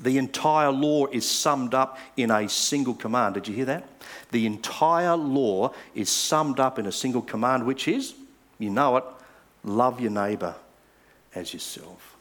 the 0.00 0.18
entire 0.18 0.72
law 0.72 1.06
is 1.06 1.28
summed 1.28 1.74
up 1.74 1.98
in 2.16 2.30
a 2.30 2.48
single 2.48 2.94
command. 2.94 3.34
Did 3.34 3.46
you 3.46 3.54
hear 3.54 3.66
that? 3.66 3.84
The 4.32 4.46
entire 4.46 5.16
law 5.16 5.72
is 5.94 6.10
summed 6.10 6.58
up 6.58 6.78
in 6.78 6.86
a 6.86 6.92
single 6.92 7.22
command, 7.22 7.64
which 7.64 7.86
is, 7.86 8.14
you 8.58 8.70
know 8.70 8.96
it, 8.96 9.04
love 9.62 10.00
your 10.00 10.10
neighbour 10.10 10.54
as 11.34 11.52
yourself. 11.52 12.16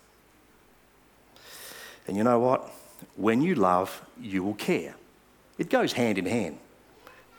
And 2.08 2.18
you 2.18 2.24
know 2.24 2.40
what? 2.40 2.70
When 3.16 3.42
you 3.42 3.56
love, 3.56 4.06
you 4.22 4.44
will 4.44 4.54
care. 4.54 4.96
It 5.58 5.70
goes 5.70 5.94
hand 5.94 6.18
in 6.18 6.26
hand. 6.26 6.58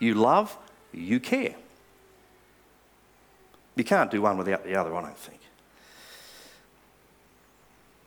You 0.05 0.13
love, 0.13 0.55
you 0.93 1.19
care. 1.19 1.55
You 3.75 3.85
can't 3.85 4.11
do 4.11 4.21
one 4.21 4.37
without 4.37 4.63
the 4.63 4.77
other, 4.77 4.95
I 4.95 5.01
don't 5.01 5.17
think. 5.17 5.41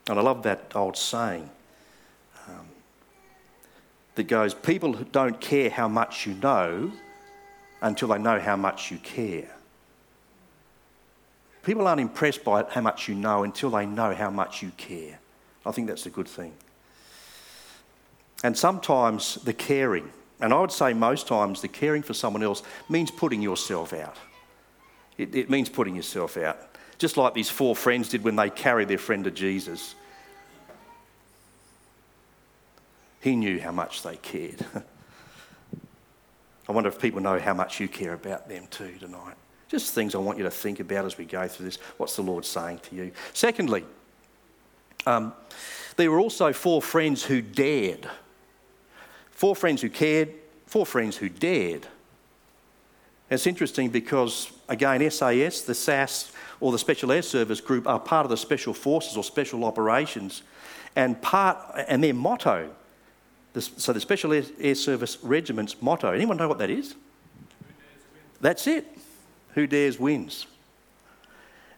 And 0.08 0.20
I 0.20 0.22
love 0.22 0.44
that 0.44 0.72
old 0.76 0.96
saying 0.96 1.50
um, 2.48 2.68
that 4.14 4.28
goes 4.28 4.54
people 4.54 4.94
don't 4.94 5.42
care 5.42 5.72
how 5.72 5.88
much 5.88 6.28
you 6.28 6.36
know 6.36 6.92
until 7.82 8.10
they 8.10 8.20
know 8.20 8.40
how 8.40 8.56
much 8.56 8.92
you 8.92 9.00
care. 9.00 9.50
People 11.64 11.88
aren't 11.88 12.00
impressed 12.00 12.44
by 12.44 12.64
how 12.70 12.82
much 12.82 13.08
you 13.10 13.16
know 13.16 13.44
until 13.44 13.72
they 13.72 13.88
know 13.88 14.14
how 14.14 14.30
much 14.30 14.62
you 14.62 14.72
care. 14.78 15.18
I 15.66 15.72
think 15.72 15.88
that's 15.88 16.06
a 16.06 16.12
good 16.12 16.28
thing. 16.28 16.54
And 18.44 18.56
sometimes 18.56 19.36
the 19.44 19.54
caring, 19.54 20.12
and 20.40 20.54
I 20.54 20.60
would 20.60 20.72
say 20.72 20.94
most 20.94 21.28
times 21.28 21.62
the 21.62 21.68
caring 21.68 22.04
for 22.04 22.14
someone 22.14 22.44
else 22.44 22.64
means 22.90 23.10
putting 23.10 23.42
yourself 23.42 23.94
out. 23.94 24.16
It, 25.18 25.34
it 25.34 25.50
means 25.50 25.70
putting 25.70 25.96
yourself 25.96 26.38
out. 26.38 26.58
Just 26.98 27.18
like 27.18 27.34
these 27.34 27.50
four 27.50 27.76
friends 27.76 28.10
did 28.10 28.24
when 28.24 28.36
they 28.36 28.50
carried 28.50 28.88
their 28.88 28.98
friend 28.98 29.24
to 29.24 29.32
Jesus. 29.32 29.96
He 33.22 33.36
knew 33.36 33.60
how 33.60 33.72
much 33.72 34.04
they 34.04 34.16
cared. 34.18 34.64
I 36.70 36.72
wonder 36.72 36.90
if 36.90 37.00
people 37.00 37.22
know 37.22 37.40
how 37.40 37.54
much 37.54 37.80
you 37.80 37.88
care 37.88 38.14
about 38.14 38.50
them 38.50 38.68
too 38.70 38.96
tonight. 39.00 39.36
Just 39.70 39.94
things 39.94 40.16
I 40.16 40.20
want 40.20 40.38
you 40.38 40.44
to 40.44 40.52
think 40.52 40.80
about 40.80 41.06
as 41.06 41.18
we 41.18 41.26
go 41.26 41.48
through 41.48 41.66
this. 41.66 41.78
What's 41.98 42.16
the 42.16 42.22
Lord 42.22 42.46
saying 42.46 42.80
to 42.90 42.96
you? 42.96 43.12
Secondly, 43.34 43.86
um, 45.06 45.34
there 45.96 46.12
were 46.12 46.20
also 46.20 46.54
four 46.54 46.82
friends 46.82 47.24
who 47.24 47.42
dared. 47.42 48.08
Four 49.38 49.56
friends 49.56 49.84
who 49.84 49.90
cared, 49.90 50.34
four 50.66 50.84
friends 50.84 51.16
who 51.16 51.30
dared. 51.30 51.86
It's 53.30 53.46
interesting 53.46 53.92
because, 53.92 54.52
again, 54.68 55.08
SAS, 55.12 55.62
the 55.62 55.76
SAS, 55.76 56.32
or 56.60 56.72
the 56.72 56.80
Special 56.80 57.12
Air 57.12 57.22
Service 57.22 57.62
Group 57.62 57.88
are 57.88 58.00
part 58.00 58.26
of 58.26 58.32
the 58.32 58.38
Special 58.38 58.74
Forces 58.74 59.16
or 59.16 59.24
Special 59.24 59.64
Operations, 59.64 60.42
and 60.96 61.22
part 61.22 61.58
and 61.88 62.04
their 62.04 62.16
motto 62.16 62.72
so 63.62 63.94
the 63.94 64.00
Special 64.00 64.34
Air 64.34 64.76
Service 64.76 65.20
Regiment's 65.22 65.82
motto, 65.82 66.12
anyone 66.12 66.38
know 66.38 66.48
what 66.48 66.58
that 66.58 66.72
is? 66.72 66.96
That's 68.42 68.66
it. 68.66 68.86
Who 69.54 69.68
dares 69.68 70.00
wins. 70.00 70.48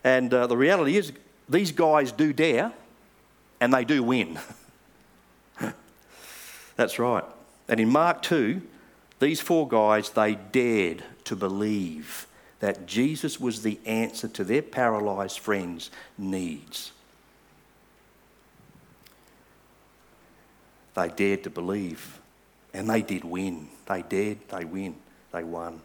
And 0.03 0.33
uh, 0.33 0.47
the 0.47 0.57
reality 0.57 0.97
is, 0.97 1.11
these 1.49 1.71
guys 1.73 2.11
do 2.11 2.31
dare 2.31 2.71
and 3.59 3.73
they 3.73 3.83
do 3.83 4.01
win. 4.03 4.39
That's 6.77 6.99
right. 6.99 7.25
And 7.69 7.79
in 7.79 7.87
Mark 7.87 8.23
2, 8.23 8.61
these 9.19 9.39
four 9.39 9.67
guys, 9.67 10.09
they 10.09 10.35
dared 10.35 11.03
to 11.25 11.35
believe 11.35 12.25
that 12.59 12.87
Jesus 12.87 13.39
was 13.39 13.61
the 13.61 13.79
answer 13.85 14.27
to 14.27 14.43
their 14.43 14.63
paralyzed 14.63 15.39
friends' 15.39 15.91
needs. 16.17 16.91
They 20.95 21.09
dared 21.09 21.43
to 21.43 21.49
believe, 21.49 22.19
and 22.73 22.89
they 22.89 23.03
did 23.03 23.23
win. 23.23 23.69
They 23.85 24.01
dared, 24.01 24.39
they 24.49 24.65
win, 24.65 24.95
they 25.31 25.43
won. 25.43 25.79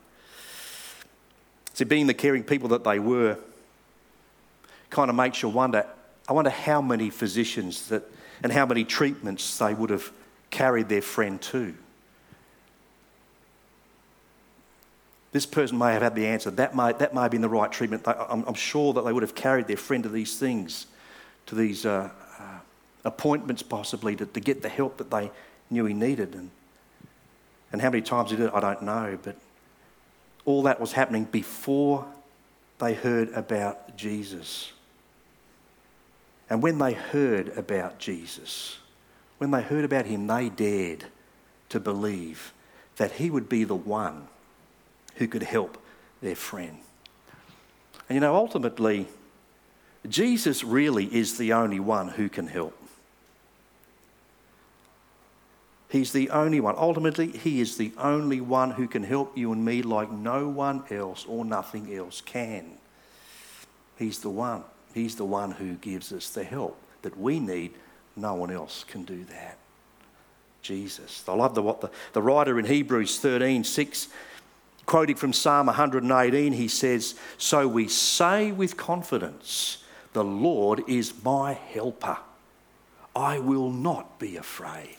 See, 1.74 1.84
being 1.84 2.06
the 2.06 2.14
caring 2.14 2.44
people 2.44 2.70
that 2.70 2.82
they 2.82 2.98
were 2.98 3.36
kind 4.90 5.10
of 5.10 5.16
makes 5.16 5.42
you 5.42 5.48
wonder 5.50 5.86
I 6.26 6.32
wonder 6.32 6.50
how 6.50 6.80
many 6.80 7.10
physicians 7.10 7.88
that, 7.88 8.02
and 8.42 8.50
how 8.50 8.64
many 8.64 8.84
treatments 8.84 9.58
they 9.58 9.74
would 9.74 9.90
have 9.90 10.10
carried 10.54 10.88
their 10.88 11.02
friend 11.02 11.42
to. 11.42 11.74
This 15.32 15.46
person 15.46 15.76
may 15.76 15.92
have 15.92 16.02
had 16.02 16.14
the 16.14 16.26
answer. 16.26 16.48
That 16.52 16.76
may, 16.76 16.92
that 16.92 17.12
may 17.12 17.22
have 17.22 17.32
been 17.32 17.40
the 17.40 17.48
right 17.48 17.72
treatment. 17.72 18.06
I'm, 18.06 18.44
I'm 18.46 18.54
sure 18.54 18.92
that 18.92 19.04
they 19.04 19.12
would 19.12 19.24
have 19.24 19.34
carried 19.34 19.66
their 19.66 19.76
friend 19.76 20.04
to 20.04 20.08
these 20.08 20.38
things, 20.38 20.86
to 21.46 21.56
these 21.56 21.84
uh, 21.84 22.08
appointments 23.04 23.64
possibly 23.64 24.14
to, 24.14 24.26
to 24.26 24.40
get 24.40 24.62
the 24.62 24.68
help 24.68 24.96
that 24.98 25.10
they 25.10 25.32
knew 25.70 25.86
he 25.86 25.94
needed. 25.94 26.36
And, 26.36 26.50
and 27.72 27.82
how 27.82 27.90
many 27.90 28.02
times 28.02 28.30
he 28.30 28.36
did 28.36 28.46
it, 28.46 28.54
I 28.54 28.60
don't 28.60 28.82
know. 28.82 29.18
But 29.20 29.36
all 30.44 30.62
that 30.62 30.80
was 30.80 30.92
happening 30.92 31.24
before 31.24 32.06
they 32.78 32.94
heard 32.94 33.30
about 33.32 33.96
Jesus. 33.96 34.70
And 36.48 36.62
when 36.62 36.78
they 36.78 36.92
heard 36.92 37.48
about 37.58 37.98
Jesus, 37.98 38.78
when 39.38 39.50
they 39.50 39.62
heard 39.62 39.84
about 39.84 40.06
him, 40.06 40.26
they 40.26 40.48
dared 40.48 41.06
to 41.68 41.80
believe 41.80 42.52
that 42.96 43.12
he 43.12 43.30
would 43.30 43.48
be 43.48 43.64
the 43.64 43.74
one 43.74 44.28
who 45.16 45.26
could 45.26 45.42
help 45.42 45.78
their 46.22 46.36
friend. 46.36 46.78
And 48.08 48.16
you 48.16 48.20
know, 48.20 48.34
ultimately, 48.34 49.08
Jesus 50.08 50.62
really 50.62 51.06
is 51.06 51.38
the 51.38 51.52
only 51.52 51.80
one 51.80 52.08
who 52.08 52.28
can 52.28 52.46
help. 52.46 52.76
He's 55.94 56.10
the 56.10 56.30
only 56.30 56.58
one. 56.58 56.74
Ultimately, 56.76 57.28
He 57.28 57.60
is 57.60 57.76
the 57.76 57.92
only 57.98 58.40
one 58.40 58.72
who 58.72 58.88
can 58.88 59.04
help 59.04 59.38
you 59.38 59.52
and 59.52 59.64
me 59.64 59.80
like 59.80 60.10
no 60.10 60.48
one 60.48 60.82
else 60.90 61.24
or 61.24 61.44
nothing 61.44 61.94
else 61.94 62.20
can. 62.20 62.78
He's 63.96 64.18
the 64.18 64.28
one. 64.28 64.64
He's 64.92 65.14
the 65.14 65.24
one 65.24 65.52
who 65.52 65.74
gives 65.74 66.12
us 66.12 66.30
the 66.30 66.42
help 66.42 66.76
that 67.02 67.16
we 67.16 67.38
need. 67.38 67.74
No 68.16 68.34
one 68.34 68.50
else 68.50 68.84
can 68.84 69.04
do 69.04 69.24
that. 69.24 69.58
Jesus. 70.62 71.22
I 71.28 71.34
love 71.34 71.54
the, 71.54 71.62
what 71.62 71.80
the, 71.80 71.90
the 72.14 72.22
writer 72.22 72.58
in 72.58 72.64
Hebrews 72.64 73.18
13 73.18 73.64
6, 73.64 74.08
quoting 74.86 75.16
from 75.16 75.32
Psalm 75.32 75.66
118, 75.66 76.52
he 76.52 76.68
says, 76.68 77.16
So 77.36 77.68
we 77.68 77.86
say 77.88 78.50
with 78.50 78.76
confidence, 78.76 79.84
The 80.14 80.24
Lord 80.24 80.82
is 80.88 81.12
my 81.22 81.52
helper. 81.52 82.16
I 83.14 83.38
will 83.38 83.70
not 83.70 84.18
be 84.18 84.36
afraid. 84.36 84.96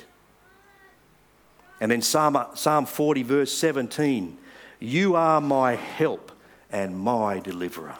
And 1.81 1.91
then 1.91 2.01
Psalm, 2.01 2.37
Psalm 2.53 2.85
40, 2.85 3.23
verse 3.23 3.51
17 3.51 4.37
You 4.79 5.15
are 5.15 5.41
my 5.41 5.75
help 5.75 6.31
and 6.71 6.97
my 6.97 7.39
deliverer. 7.39 7.95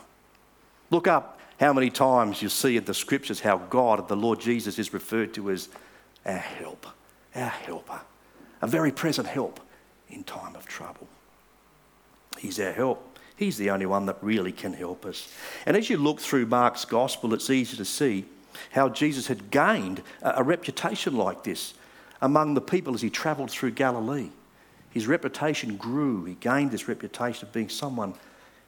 Look 0.91 1.07
up 1.07 1.34
how 1.59 1.73
many 1.73 1.89
times 1.89 2.41
you 2.41 2.49
see 2.49 2.77
in 2.77 2.85
the 2.85 2.93
scriptures 2.93 3.39
how 3.39 3.57
God, 3.57 4.07
the 4.07 4.15
Lord 4.15 4.39
Jesus, 4.39 4.77
is 4.77 4.93
referred 4.93 5.33
to 5.35 5.51
as 5.51 5.69
our 6.25 6.37
help, 6.37 6.85
our 7.33 7.49
helper, 7.49 8.01
a 8.61 8.67
very 8.67 8.91
present 8.91 9.27
help 9.27 9.59
in 10.09 10.23
time 10.23 10.55
of 10.55 10.65
trouble. 10.65 11.07
He's 12.37 12.59
our 12.59 12.71
help. 12.71 13.19
He's 13.37 13.57
the 13.57 13.69
only 13.69 13.85
one 13.85 14.05
that 14.05 14.17
really 14.21 14.51
can 14.51 14.73
help 14.73 15.05
us. 15.05 15.31
And 15.65 15.75
as 15.75 15.89
you 15.89 15.97
look 15.97 16.19
through 16.19 16.45
Mark's 16.45 16.85
gospel, 16.85 17.33
it's 17.33 17.49
easy 17.49 17.75
to 17.77 17.85
see 17.85 18.25
how 18.71 18.89
Jesus 18.89 19.27
had 19.27 19.51
gained 19.51 20.01
a 20.21 20.43
reputation 20.43 21.17
like 21.17 21.43
this 21.43 21.73
among 22.21 22.53
the 22.53 22.61
people 22.61 22.93
as 22.93 23.01
he 23.01 23.09
travelled 23.09 23.51
through 23.51 23.71
Galilee. 23.71 24.29
His 24.91 25.07
reputation 25.07 25.75
grew. 25.75 26.23
He 26.23 26.35
gained 26.35 26.71
this 26.71 26.87
reputation 26.87 27.45
of 27.45 27.53
being 27.53 27.67
someone 27.67 28.13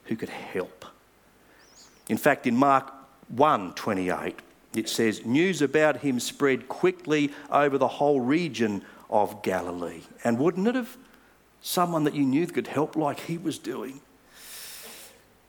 who 0.04 0.16
could 0.16 0.28
help. 0.28 0.84
In 2.08 2.16
fact, 2.16 2.46
in 2.46 2.56
Mark 2.56 2.92
1 3.28 3.74
28, 3.74 4.36
it 4.74 4.88
says, 4.88 5.24
News 5.24 5.62
about 5.62 5.98
him 5.98 6.20
spread 6.20 6.68
quickly 6.68 7.32
over 7.50 7.78
the 7.78 7.88
whole 7.88 8.20
region 8.20 8.82
of 9.10 9.42
Galilee. 9.42 10.02
And 10.24 10.38
wouldn't 10.38 10.66
it 10.66 10.74
have? 10.74 10.96
Someone 11.60 12.04
that 12.04 12.14
you 12.14 12.24
knew 12.24 12.46
could 12.46 12.68
help 12.68 12.94
like 12.96 13.20
he 13.20 13.36
was 13.36 13.58
doing. 13.58 14.00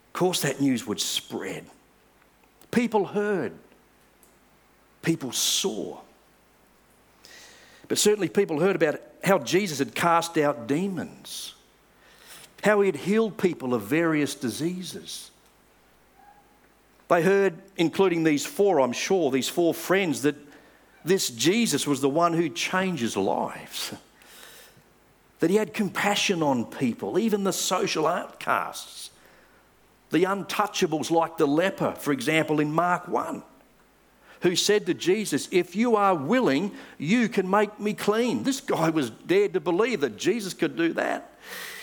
Of 0.08 0.14
course, 0.14 0.42
that 0.42 0.60
news 0.60 0.88
would 0.88 1.00
spread. 1.00 1.66
People 2.72 3.06
heard, 3.06 3.54
people 5.02 5.32
saw. 5.32 6.00
But 7.88 7.98
certainly 7.98 8.30
people 8.30 8.60
heard 8.60 8.76
about 8.76 9.02
how 9.24 9.40
Jesus 9.40 9.80
had 9.80 9.96
cast 9.96 10.38
out 10.38 10.68
demons, 10.68 11.56
how 12.64 12.82
he 12.82 12.88
had 12.88 12.96
healed 12.96 13.38
people 13.38 13.74
of 13.74 13.84
various 13.84 14.36
diseases. 14.36 15.32
They 17.10 17.24
heard, 17.24 17.56
including 17.76 18.24
these 18.24 18.46
four, 18.46 18.80
I'm 18.80 18.94
sure, 18.94 19.32
these 19.32 19.50
four 19.50 19.74
friends, 19.74 20.22
that 20.22 20.36
this 21.04 21.30
Jesus 21.30 21.88
was 21.88 22.02
the 22.02 22.10
one 22.10 22.34
who 22.34 22.50
changes 22.50 23.18
lives. 23.18 23.94
That 25.40 25.50
he 25.50 25.56
had 25.56 25.74
compassion 25.74 26.44
on 26.44 26.66
people, 26.66 27.18
even 27.18 27.44
the 27.44 27.54
social 27.54 28.06
outcasts, 28.06 29.10
the 30.12 30.24
untouchables 30.24 31.10
like 31.10 31.38
the 31.38 31.48
leper, 31.48 31.94
for 31.94 32.12
example, 32.12 32.60
in 32.60 32.72
Mark 32.72 33.08
1 33.08 33.44
who 34.42 34.56
said 34.56 34.86
to 34.86 34.94
Jesus, 34.94 35.48
If 35.52 35.76
you 35.76 35.96
are 35.96 36.16
willing, 36.16 36.72
you 36.98 37.28
can 37.28 37.50
make 37.50 37.80
me 37.80 37.94
clean. 37.94 38.44
This 38.44 38.62
guy 38.62 38.90
was 38.90 39.10
dared 39.10 39.54
to 39.54 39.60
believe 39.60 40.02
that 40.02 40.18
Jesus 40.18 40.54
could 40.54 40.78
do 40.78 40.94
that. 40.94 41.34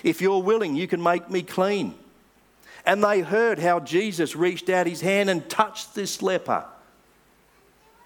If 0.03 0.21
you're 0.21 0.43
willing, 0.43 0.75
you 0.75 0.89
can 0.89 1.03
make 1.03 1.29
me 1.29 1.43
clean. 1.43 1.95
And 2.87 3.03
they 3.03 3.21
heard 3.21 3.59
how 3.59 3.81
Jesus 3.81 4.37
reached 4.37 4.71
out 4.71 4.87
his 4.87 5.01
hand 5.01 5.29
and 5.29 5.47
touched 5.51 5.97
this 5.97 6.23
leper. 6.23 6.65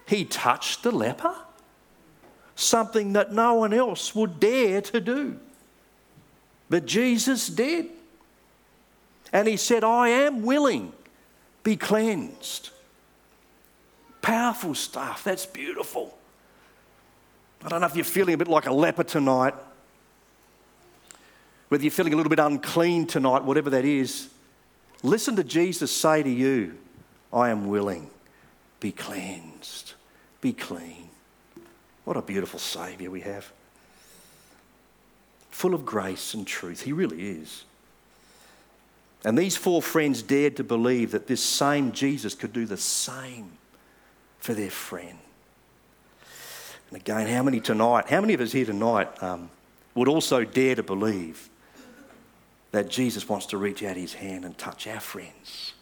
He 0.07 0.25
touched 0.25 0.83
the 0.83 0.91
leper? 0.91 1.35
Something 2.57 3.13
that 3.13 3.33
no 3.33 3.55
one 3.55 3.75
else 3.75 4.15
would 4.15 4.41
dare 4.41 4.81
to 4.81 5.01
do. 5.01 5.39
But 6.71 6.87
Jesus 6.87 7.49
did. 7.49 7.91
And 9.33 9.47
he 9.47 9.57
said, 9.59 9.85
I 9.85 10.09
am 10.09 10.43
willing, 10.43 10.93
be 11.63 11.77
cleansed. 11.77 12.71
Powerful 14.23 14.75
stuff. 14.75 15.25
That's 15.25 15.47
beautiful. 15.47 16.17
I 17.65 17.69
don't 17.69 17.81
know 17.81 17.87
if 17.87 17.95
you're 17.95 18.05
feeling 18.05 18.35
a 18.35 18.39
bit 18.39 18.49
like 18.49 18.67
a 18.67 18.73
leper 18.73 19.05
tonight, 19.05 19.55
whether 21.69 21.85
you're 21.85 21.91
feeling 21.91 22.15
a 22.15 22.17
little 22.17 22.31
bit 22.31 22.39
unclean 22.39 23.07
tonight, 23.07 23.45
whatever 23.45 23.71
that 23.71 23.85
is. 23.85 24.29
Listen 25.02 25.37
to 25.37 25.45
Jesus 25.45 25.90
say 25.90 26.23
to 26.23 26.30
you, 26.30 26.76
I 27.33 27.50
am 27.50 27.69
willing. 27.69 28.11
Be 28.80 28.92
cleansed. 28.92 29.95
Be 30.40 30.52
clean. 30.52 31.09
What 32.04 32.16
a 32.16 32.23
beautiful 32.23 32.59
Saviour 32.59 33.11
we 33.11 33.21
have. 33.21 33.50
Full 35.50 35.75
of 35.75 35.85
grace 35.85 36.35
and 36.35 36.47
truth. 36.47 36.83
He 36.83 36.92
really 36.92 37.30
is. 37.30 37.64
And 39.25 39.37
these 39.37 39.57
four 39.57 39.83
friends 39.83 40.23
dared 40.23 40.57
to 40.57 40.64
believe 40.64 41.11
that 41.11 41.26
this 41.26 41.42
same 41.42 41.92
Jesus 41.92 42.35
could 42.35 42.52
do 42.52 42.64
the 42.64 42.78
same 42.78 43.52
for 44.38 44.54
their 44.54 44.71
friend. 44.71 45.19
And 46.88 46.97
again, 46.97 47.26
how 47.26 47.42
many 47.42 47.61
tonight, 47.61 48.09
how 48.09 48.21
many 48.21 48.33
of 48.33 48.40
us 48.40 48.52
here 48.52 48.64
tonight 48.64 49.23
um, 49.23 49.50
would 49.95 50.09
also 50.09 50.45
dare 50.45 50.75
to 50.75 50.83
believe 50.83 51.50
that 52.73 52.89
Jesus 52.89 53.29
wants 53.29 53.47
to 53.47 53.59
reach 53.59 53.83
out 53.83 53.97
his 53.97 54.15
hand 54.15 54.45
and 54.45 54.57
touch 54.57 54.87
our 54.87 55.00
friends, 55.00 55.73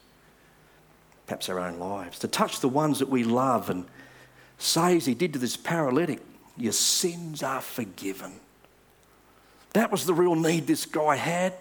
perhaps 1.27 1.49
our 1.49 1.59
own 1.59 1.79
lives, 1.79 2.19
to 2.21 2.29
touch 2.29 2.61
the 2.61 2.69
ones 2.69 2.99
that 2.99 3.09
we 3.09 3.25
love 3.25 3.69
and 3.71 3.85
say, 4.57 4.97
as 4.97 5.07
he 5.07 5.15
did 5.15 5.33
to 5.35 5.39
this 5.39 5.57
paralytic, 5.57 6.21
Your 6.57 6.73
sins 6.73 7.43
are 7.43 7.61
forgiven. 7.61 8.33
That 9.75 9.93
was 9.93 10.07
the 10.07 10.15
real 10.15 10.35
need 10.35 10.67
this 10.67 10.87
guy 10.87 11.17
had. 11.17 11.55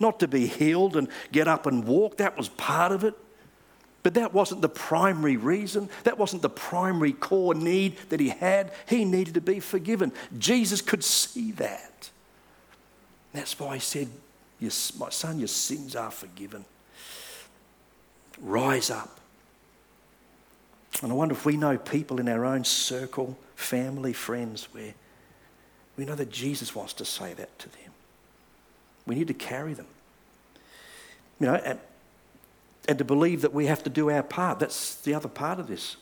Not 0.00 0.18
to 0.20 0.28
be 0.28 0.46
healed 0.46 0.96
and 0.96 1.08
get 1.30 1.46
up 1.46 1.66
and 1.66 1.84
walk, 1.84 2.16
that 2.16 2.36
was 2.36 2.48
part 2.48 2.90
of 2.90 3.04
it. 3.04 3.14
But 4.02 4.14
that 4.14 4.32
wasn't 4.32 4.62
the 4.62 4.68
primary 4.68 5.36
reason. 5.36 5.90
That 6.04 6.16
wasn't 6.16 6.40
the 6.40 6.48
primary 6.48 7.12
core 7.12 7.54
need 7.54 7.98
that 8.08 8.18
he 8.18 8.30
had. 8.30 8.72
He 8.88 9.04
needed 9.04 9.34
to 9.34 9.42
be 9.42 9.60
forgiven. 9.60 10.12
Jesus 10.38 10.80
could 10.80 11.04
see 11.04 11.52
that. 11.52 12.10
That's 13.32 13.58
why 13.60 13.74
he 13.74 13.80
said, 13.80 14.08
My 14.60 15.10
son, 15.10 15.38
your 15.38 15.48
sins 15.48 15.96
are 15.96 16.10
forgiven. 16.10 16.64
Rise 18.40 18.90
up. 18.90 19.20
And 21.02 21.12
I 21.12 21.14
wonder 21.14 21.34
if 21.34 21.46
we 21.46 21.56
know 21.56 21.78
people 21.78 22.20
in 22.20 22.28
our 22.28 22.44
own 22.44 22.64
circle, 22.64 23.38
family, 23.54 24.12
friends, 24.12 24.68
where 24.72 24.94
we 25.96 26.04
know 26.04 26.14
that 26.14 26.30
Jesus 26.30 26.74
wants 26.74 26.92
to 26.94 27.04
say 27.04 27.32
that 27.34 27.58
to 27.58 27.68
them. 27.70 27.92
We 29.06 29.14
need 29.14 29.28
to 29.28 29.34
carry 29.34 29.72
them. 29.72 29.86
You 31.38 31.46
know, 31.46 31.54
and, 31.54 31.78
and 32.86 32.98
to 32.98 33.04
believe 33.04 33.42
that 33.42 33.54
we 33.54 33.66
have 33.66 33.82
to 33.84 33.90
do 33.90 34.10
our 34.10 34.22
part. 34.22 34.58
That's 34.58 34.96
the 34.96 35.14
other 35.14 35.28
part 35.28 35.58
of 35.58 35.68
this. 35.68 35.96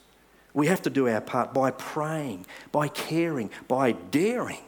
We 0.53 0.67
have 0.67 0.83
to 0.83 0.91
do 0.91 1.09
our 1.09 1.21
part 1.21 1.55
by 1.55 1.71
praying, 1.71 2.47
by 2.73 2.89
caring, 2.89 3.51
by 3.69 3.93
daring 3.93 4.63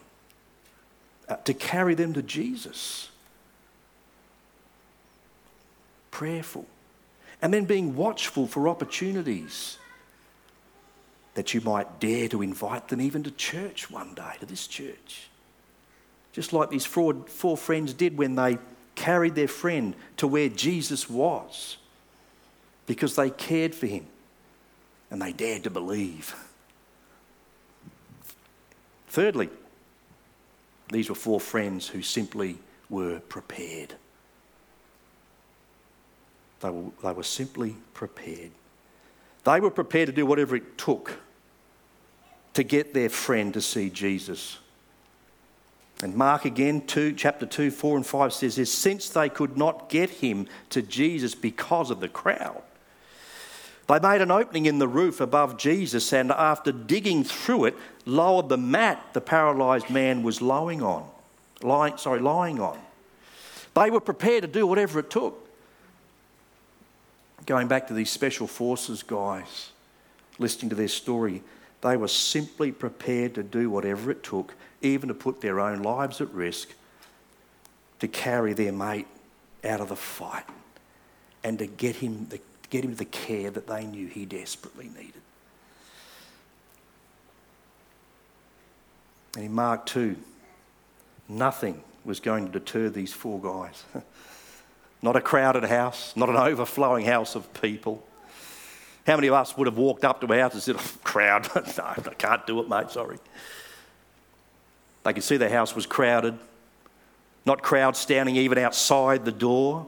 uh, 1.28 1.36
to 1.36 1.54
carry 1.54 1.94
them 1.94 2.12
to 2.12 2.22
Jesus. 2.22 3.10
Prayerful. 6.20 6.66
And 7.40 7.54
then 7.54 7.64
being 7.64 7.96
watchful 7.96 8.46
for 8.46 8.68
opportunities 8.68 9.78
that 11.32 11.54
you 11.54 11.62
might 11.62 11.98
dare 11.98 12.28
to 12.28 12.42
invite 12.42 12.88
them 12.88 13.00
even 13.00 13.22
to 13.22 13.30
church 13.30 13.90
one 13.90 14.12
day, 14.12 14.32
to 14.38 14.44
this 14.44 14.66
church. 14.66 15.30
Just 16.34 16.52
like 16.52 16.68
these 16.68 16.84
four, 16.84 17.14
four 17.26 17.56
friends 17.56 17.94
did 17.94 18.18
when 18.18 18.34
they 18.34 18.58
carried 18.94 19.34
their 19.34 19.48
friend 19.48 19.94
to 20.18 20.26
where 20.26 20.50
Jesus 20.50 21.08
was 21.08 21.78
because 22.84 23.16
they 23.16 23.30
cared 23.30 23.74
for 23.74 23.86
him 23.86 24.04
and 25.10 25.22
they 25.22 25.32
dared 25.32 25.64
to 25.64 25.70
believe. 25.70 26.36
Thirdly, 29.08 29.48
these 30.92 31.08
were 31.08 31.14
four 31.14 31.40
friends 31.40 31.88
who 31.88 32.02
simply 32.02 32.58
were 32.90 33.20
prepared. 33.20 33.94
They 36.60 36.70
were, 36.70 36.90
they 37.02 37.12
were 37.12 37.22
simply 37.22 37.76
prepared. 37.94 38.50
They 39.44 39.60
were 39.60 39.70
prepared 39.70 40.06
to 40.06 40.12
do 40.12 40.26
whatever 40.26 40.56
it 40.56 40.76
took 40.76 41.18
to 42.54 42.62
get 42.62 42.92
their 42.92 43.08
friend 43.08 43.54
to 43.54 43.60
see 43.60 43.90
Jesus. 43.90 44.58
And 46.02 46.14
Mark 46.14 46.44
again, 46.44 46.86
two, 46.86 47.12
chapter 47.12 47.46
2, 47.46 47.70
4 47.70 47.96
and 47.98 48.06
5 48.06 48.32
says 48.32 48.56
this 48.56 48.72
since 48.72 49.08
they 49.08 49.28
could 49.28 49.56
not 49.56 49.88
get 49.88 50.10
him 50.10 50.46
to 50.70 50.82
Jesus 50.82 51.34
because 51.34 51.90
of 51.90 52.00
the 52.00 52.08
crowd, 52.08 52.62
they 53.86 53.98
made 53.98 54.20
an 54.20 54.30
opening 54.30 54.66
in 54.66 54.78
the 54.78 54.88
roof 54.88 55.20
above 55.20 55.58
Jesus 55.58 56.12
and 56.12 56.30
after 56.30 56.70
digging 56.70 57.24
through 57.24 57.66
it, 57.66 57.76
lowered 58.04 58.48
the 58.48 58.56
mat 58.56 59.02
the 59.12 59.20
paralyzed 59.20 59.90
man 59.90 60.22
was 60.22 60.40
lying 60.40 60.82
on. 60.82 61.08
Lying, 61.62 61.96
sorry, 61.98 62.20
lying 62.20 62.60
on. 62.60 62.78
They 63.74 63.90
were 63.90 64.00
prepared 64.00 64.42
to 64.42 64.48
do 64.48 64.66
whatever 64.66 65.00
it 65.00 65.10
took. 65.10 65.49
Going 67.50 67.66
back 67.66 67.88
to 67.88 67.94
these 67.94 68.10
special 68.10 68.46
forces 68.46 69.02
guys, 69.02 69.72
listening 70.38 70.68
to 70.68 70.76
their 70.76 70.86
story, 70.86 71.42
they 71.80 71.96
were 71.96 72.06
simply 72.06 72.70
prepared 72.70 73.34
to 73.34 73.42
do 73.42 73.68
whatever 73.68 74.12
it 74.12 74.22
took, 74.22 74.54
even 74.82 75.08
to 75.08 75.14
put 75.14 75.40
their 75.40 75.58
own 75.58 75.82
lives 75.82 76.20
at 76.20 76.32
risk, 76.32 76.68
to 77.98 78.06
carry 78.06 78.52
their 78.52 78.70
mate 78.70 79.08
out 79.64 79.80
of 79.80 79.88
the 79.88 79.96
fight 79.96 80.44
and 81.42 81.58
to 81.58 81.66
get 81.66 81.96
him 81.96 82.28
the, 82.28 82.38
get 82.70 82.84
him 82.84 82.94
the 82.94 83.04
care 83.04 83.50
that 83.50 83.66
they 83.66 83.84
knew 83.84 84.06
he 84.06 84.24
desperately 84.24 84.88
needed. 84.96 85.20
And 89.34 89.46
in 89.46 89.52
Mark 89.52 89.86
2, 89.86 90.14
nothing 91.28 91.82
was 92.04 92.20
going 92.20 92.46
to 92.46 92.52
deter 92.52 92.88
these 92.90 93.12
four 93.12 93.40
guys. 93.40 93.82
not 95.02 95.16
a 95.16 95.20
crowded 95.20 95.64
house, 95.64 96.14
not 96.16 96.28
an 96.28 96.36
overflowing 96.38 97.04
house 97.06 97.34
of 97.34 97.52
people. 97.60 98.06
How 99.06 99.16
many 99.16 99.28
of 99.28 99.34
us 99.34 99.56
would 99.56 99.66
have 99.66 99.78
walked 99.78 100.04
up 100.04 100.20
to 100.20 100.32
a 100.32 100.38
house 100.38 100.52
and 100.54 100.62
said, 100.62 100.76
oh, 100.78 100.92
crowd, 101.02 101.48
no, 101.54 101.84
I 101.84 102.14
can't 102.18 102.46
do 102.46 102.60
it, 102.60 102.68
mate, 102.68 102.90
sorry. 102.90 103.18
They 105.04 105.12
could 105.12 105.24
see 105.24 105.38
the 105.38 105.48
house 105.48 105.74
was 105.74 105.86
crowded, 105.86 106.38
not 107.46 107.62
crowds 107.62 107.98
standing 107.98 108.36
even 108.36 108.58
outside 108.58 109.24
the 109.24 109.32
door. 109.32 109.86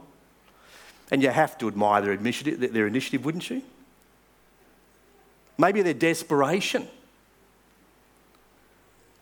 And 1.11 1.22
you 1.22 1.29
have 1.29 1.59
to 1.59 1.68
admire 1.68 2.01
their 2.01 2.12
initiative, 2.12 2.72
their 2.72 2.87
initiative, 2.87 3.25
wouldn't 3.27 3.51
you? 3.51 3.62
Maybe 5.59 5.83
their 5.83 5.92
desperation. 5.92 6.88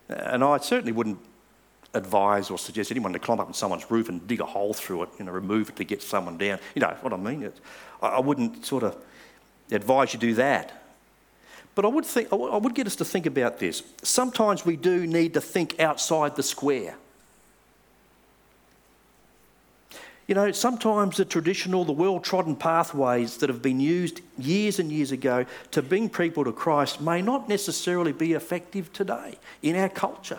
And 0.08 0.44
I 0.44 0.58
certainly 0.58 0.92
wouldn't 0.92 1.18
advise 1.94 2.50
or 2.50 2.58
suggest 2.58 2.90
anyone 2.90 3.12
to 3.12 3.18
climb 3.18 3.40
up 3.40 3.48
on 3.48 3.54
someone's 3.54 3.90
roof 3.90 4.08
and 4.08 4.26
dig 4.26 4.40
a 4.40 4.46
hole 4.46 4.72
through 4.72 5.02
it, 5.04 5.08
you 5.18 5.24
know, 5.24 5.32
remove 5.32 5.70
it 5.70 5.76
to 5.76 5.84
get 5.84 6.02
someone 6.02 6.38
down. 6.38 6.58
You 6.74 6.80
know 6.80 6.96
what 7.00 7.12
I 7.12 7.16
mean? 7.16 7.42
It, 7.42 7.58
I 8.00 8.20
wouldn't 8.20 8.64
sort 8.64 8.82
of 8.82 8.96
advise 9.70 10.12
you 10.12 10.20
do 10.20 10.34
that. 10.34 10.72
But 11.74 11.84
I 11.84 11.88
would, 11.88 12.04
think, 12.04 12.32
I 12.32 12.56
would 12.56 12.74
get 12.74 12.86
us 12.86 12.96
to 12.96 13.04
think 13.04 13.26
about 13.26 13.58
this. 13.58 13.82
Sometimes 14.02 14.66
we 14.66 14.76
do 14.76 15.06
need 15.06 15.34
to 15.34 15.40
think 15.40 15.78
outside 15.80 16.36
the 16.36 16.42
square. 16.42 16.96
You 20.26 20.34
know, 20.34 20.52
sometimes 20.52 21.16
the 21.16 21.24
traditional, 21.24 21.84
the 21.84 21.92
well 21.92 22.20
trodden 22.20 22.54
pathways 22.54 23.38
that 23.38 23.48
have 23.48 23.62
been 23.62 23.80
used 23.80 24.20
years 24.38 24.78
and 24.78 24.92
years 24.92 25.10
ago 25.10 25.44
to 25.72 25.82
bring 25.82 26.08
people 26.08 26.44
to 26.44 26.52
Christ 26.52 27.00
may 27.00 27.20
not 27.20 27.48
necessarily 27.48 28.12
be 28.12 28.34
effective 28.34 28.92
today 28.92 29.38
in 29.62 29.74
our 29.74 29.88
culture. 29.88 30.38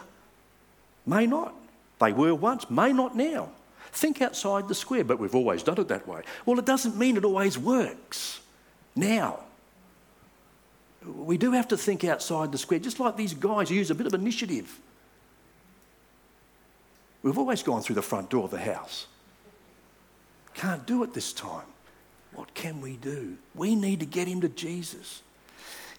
May 1.05 1.25
not. 1.25 1.55
They 1.99 2.13
were 2.13 2.33
once, 2.33 2.69
may 2.69 2.93
not 2.93 3.15
now. 3.15 3.49
Think 3.91 4.21
outside 4.21 4.67
the 4.67 4.75
square, 4.75 5.03
but 5.03 5.19
we've 5.19 5.35
always 5.35 5.63
done 5.63 5.79
it 5.79 5.87
that 5.89 6.07
way. 6.07 6.21
Well, 6.45 6.57
it 6.57 6.65
doesn't 6.65 6.97
mean 6.97 7.17
it 7.17 7.25
always 7.25 7.57
works 7.57 8.39
now. 8.95 9.39
We 11.05 11.37
do 11.37 11.51
have 11.51 11.67
to 11.69 11.77
think 11.77 12.03
outside 12.03 12.51
the 12.51 12.57
square, 12.57 12.79
just 12.79 12.99
like 12.99 13.17
these 13.17 13.33
guys 13.33 13.69
use 13.69 13.91
a 13.91 13.95
bit 13.95 14.07
of 14.07 14.13
initiative. 14.13 14.79
We've 17.23 17.37
always 17.37 17.63
gone 17.63 17.81
through 17.81 17.95
the 17.95 18.01
front 18.01 18.29
door 18.29 18.45
of 18.45 18.51
the 18.51 18.59
house. 18.59 19.07
Can't 20.53 20.85
do 20.85 21.03
it 21.03 21.13
this 21.13 21.33
time. 21.33 21.65
What 22.33 22.53
can 22.53 22.81
we 22.81 22.97
do? 22.97 23.37
We 23.55 23.75
need 23.75 23.99
to 23.99 24.05
get 24.05 24.27
him 24.27 24.41
to 24.41 24.49
Jesus. 24.49 25.21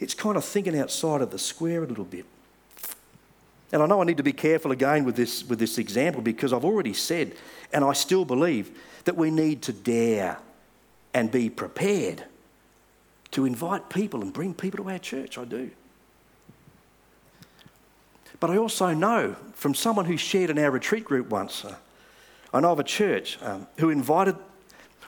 It's 0.01 0.15
kind 0.15 0.37
of 0.37 0.45
thinking 0.45 0.79
outside 0.79 1.21
of 1.21 1.31
the 1.31 1.39
square 1.39 1.85
a 1.85 1.87
little 1.87 2.05
bit. 2.05 2.27
And 3.73 3.83
I 3.83 3.87
know 3.87 4.03
I 4.03 4.05
need 4.05 4.19
to 4.19 4.23
be 4.23 4.35
careful 4.35 4.71
again 4.71 5.05
with 5.05 5.17
this, 5.17 5.43
with 5.45 5.59
this 5.59 5.79
example 5.79 6.21
because 6.23 6.53
I've 6.53 6.65
already 6.65 6.93
said, 6.93 7.35
and 7.73 7.85
I 7.85 7.95
still 7.95 8.27
believe, 8.27 8.79
that 9.05 9.17
we 9.17 9.31
need 9.31 9.63
to 9.63 9.73
dare 9.73 10.39
and 11.15 11.31
be 11.31 11.49
prepared 11.49 12.25
to 13.33 13.47
invite 13.47 13.89
people 13.89 14.21
and 14.21 14.33
bring 14.33 14.53
people 14.53 14.85
to 14.85 14.91
our 14.91 14.99
church. 14.99 15.39
I 15.39 15.45
do. 15.45 15.71
But 18.41 18.51
I 18.51 18.59
also 18.59 18.93
know 18.93 19.37
from 19.55 19.75
someone 19.75 20.05
who 20.05 20.17
shared 20.17 20.51
in 20.51 20.59
our 20.59 20.71
retreat 20.71 21.05
group 21.05 21.31
once, 21.31 21.65
uh, 21.65 21.77
I 22.53 22.61
know 22.61 22.73
of 22.73 22.81
a 22.81 22.85
church 22.85 23.39
um, 23.41 23.67
who 23.79 23.89
invited, 23.89 24.37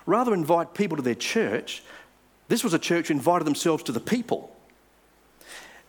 rather 0.07 0.33
invite 0.33 0.73
people 0.73 0.97
to 0.97 1.03
their 1.03 1.15
church, 1.15 1.83
this 2.49 2.65
was 2.65 2.73
a 2.73 2.79
church 2.79 3.09
who 3.09 3.15
invited 3.15 3.45
themselves 3.45 3.83
to 3.85 3.93
the 3.93 4.01
people. 4.01 4.54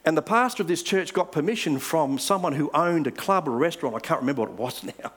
And 0.05 0.15
the 0.15 0.21
pastor 0.21 0.61
of 0.61 0.67
this 0.67 0.83
church 0.83 1.13
got 1.13 1.31
permission 1.31 1.79
from 1.79 2.19
someone 2.19 2.53
who 2.53 2.69
owned 2.73 3.07
a 3.07 3.11
club 3.11 3.47
or 3.47 3.53
a 3.53 3.57
restaurant. 3.57 3.95
I 3.95 3.99
can't 3.99 4.19
remember 4.19 4.43
what 4.43 4.51
it 4.51 4.57
was 4.57 4.83
now. 5.01 5.11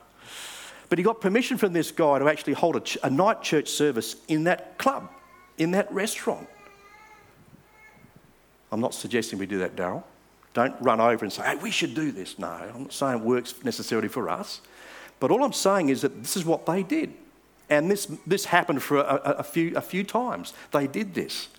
But 0.89 0.97
he 0.97 1.03
got 1.03 1.21
permission 1.21 1.57
from 1.57 1.73
this 1.73 1.91
guy 1.91 2.17
to 2.17 2.27
actually 2.27 2.53
hold 2.53 2.75
a, 2.75 2.79
ch- 2.79 2.97
a 3.03 3.09
night 3.09 3.43
church 3.43 3.69
service 3.69 4.15
in 4.27 4.45
that 4.45 4.79
club, 4.79 5.07
in 5.59 5.71
that 5.71 5.91
restaurant. 5.91 6.47
I'm 8.71 8.81
not 8.81 8.95
suggesting 8.95 9.37
we 9.37 9.45
do 9.45 9.59
that, 9.59 9.75
Daryl. 9.75 10.03
Don't 10.55 10.75
run 10.81 10.99
over 10.99 11.23
and 11.23 11.31
say, 11.31 11.43
hey, 11.43 11.55
we 11.55 11.69
should 11.69 11.93
do 11.93 12.11
this. 12.11 12.39
No, 12.39 12.47
I'm 12.47 12.83
not 12.83 12.93
saying 12.93 13.19
it 13.19 13.23
works 13.23 13.53
necessarily 13.63 14.07
for 14.07 14.29
us. 14.29 14.61
But 15.19 15.29
all 15.29 15.43
I'm 15.43 15.53
saying 15.53 15.89
is 15.89 16.01
that 16.01 16.23
this 16.23 16.35
is 16.35 16.45
what 16.45 16.65
they 16.65 16.81
did. 16.81 17.13
And 17.69 17.91
this, 17.91 18.07
this 18.25 18.45
happened 18.45 18.81
for 18.81 18.97
a, 18.97 19.35
a, 19.39 19.43
few, 19.43 19.75
a 19.75 19.81
few 19.81 20.03
times. 20.03 20.53
They 20.71 20.87
did 20.87 21.13
this. 21.13 21.49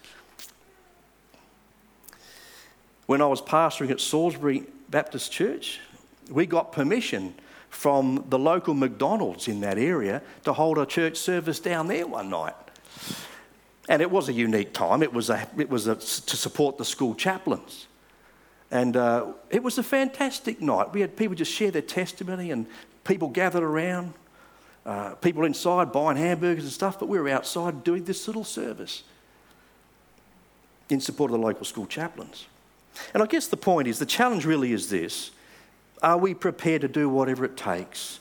When 3.10 3.20
I 3.20 3.26
was 3.26 3.42
pastoring 3.42 3.90
at 3.90 4.00
Salisbury 4.00 4.62
Baptist 4.88 5.32
Church, 5.32 5.80
we 6.30 6.46
got 6.46 6.70
permission 6.70 7.34
from 7.68 8.24
the 8.28 8.38
local 8.38 8.72
McDonald's 8.72 9.48
in 9.48 9.62
that 9.62 9.78
area 9.78 10.22
to 10.44 10.52
hold 10.52 10.78
a 10.78 10.86
church 10.86 11.16
service 11.16 11.58
down 11.58 11.88
there 11.88 12.06
one 12.06 12.30
night. 12.30 12.54
And 13.88 14.00
it 14.00 14.12
was 14.12 14.28
a 14.28 14.32
unique 14.32 14.72
time. 14.72 15.02
It 15.02 15.12
was, 15.12 15.28
a, 15.28 15.44
it 15.58 15.68
was 15.68 15.88
a, 15.88 15.96
to 15.96 16.36
support 16.36 16.78
the 16.78 16.84
school 16.84 17.16
chaplains. 17.16 17.88
And 18.70 18.96
uh, 18.96 19.32
it 19.50 19.64
was 19.64 19.76
a 19.76 19.82
fantastic 19.82 20.60
night. 20.60 20.92
We 20.92 21.00
had 21.00 21.16
people 21.16 21.34
just 21.34 21.50
share 21.50 21.72
their 21.72 21.82
testimony 21.82 22.52
and 22.52 22.64
people 23.02 23.26
gathered 23.26 23.64
around, 23.64 24.14
uh, 24.86 25.16
people 25.16 25.44
inside 25.44 25.90
buying 25.90 26.16
hamburgers 26.16 26.62
and 26.62 26.72
stuff, 26.72 27.00
but 27.00 27.08
we 27.08 27.18
were 27.18 27.30
outside 27.30 27.82
doing 27.82 28.04
this 28.04 28.28
little 28.28 28.44
service 28.44 29.02
in 30.88 31.00
support 31.00 31.32
of 31.32 31.40
the 31.40 31.44
local 31.44 31.64
school 31.64 31.86
chaplains. 31.86 32.46
And 33.14 33.22
I 33.22 33.26
guess 33.26 33.46
the 33.46 33.56
point 33.56 33.88
is 33.88 33.98
the 33.98 34.06
challenge 34.06 34.44
really 34.44 34.72
is 34.72 34.90
this 34.90 35.30
are 36.02 36.18
we 36.18 36.34
prepared 36.34 36.80
to 36.82 36.88
do 36.88 37.08
whatever 37.08 37.44
it 37.44 37.56
takes 37.56 38.20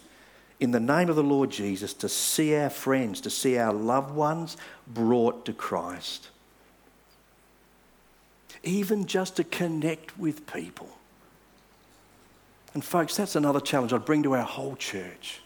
in 0.60 0.72
the 0.72 0.80
name 0.80 1.10
of 1.10 1.16
the 1.16 1.24
Lord 1.24 1.50
Jesus 1.50 1.94
to 1.96 2.10
see 2.10 2.56
our 2.56 2.70
friends, 2.70 3.22
to 3.22 3.30
see 3.30 3.58
our 3.58 3.74
loved 3.74 4.14
ones 4.14 4.58
brought 4.88 5.46
to 5.46 5.54
Christ? 5.54 6.30
Even 8.64 9.06
just 9.06 9.38
to 9.38 9.46
connect 9.46 10.18
with 10.20 10.46
people. 10.46 10.90
And, 12.74 12.84
folks, 12.84 13.16
that's 13.16 13.38
another 13.38 13.62
challenge 13.62 13.94
I'd 13.94 14.06
bring 14.06 14.24
to 14.24 14.36
our 14.36 14.44
whole 14.44 14.76
church 14.76 15.42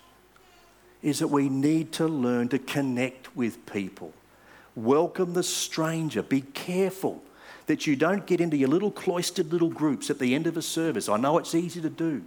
is 1.04 1.20
that 1.20 1.28
we 1.28 1.50
need 1.50 1.92
to 1.92 2.08
learn 2.08 2.50
to 2.50 2.58
connect 2.58 3.36
with 3.36 3.66
people. 3.66 4.14
Welcome 4.76 5.34
the 5.34 5.44
stranger. 5.44 6.24
Be 6.24 6.42
careful 6.42 7.22
that 7.68 7.88
you 7.88 7.96
don't 7.96 8.26
get 8.26 8.42
into 8.42 8.58
your 8.58 8.70
little 8.70 8.92
cloistered 8.92 9.52
little 9.52 9.70
groups 9.70 10.10
at 10.10 10.20
the 10.20 10.36
end 10.36 10.48
of 10.48 10.58
a 10.58 10.62
service. 10.62 11.08
I 11.10 11.18
know 11.18 11.38
it's 11.38 11.56
easy 11.56 11.82
to 11.82 11.90
do. 11.90 12.24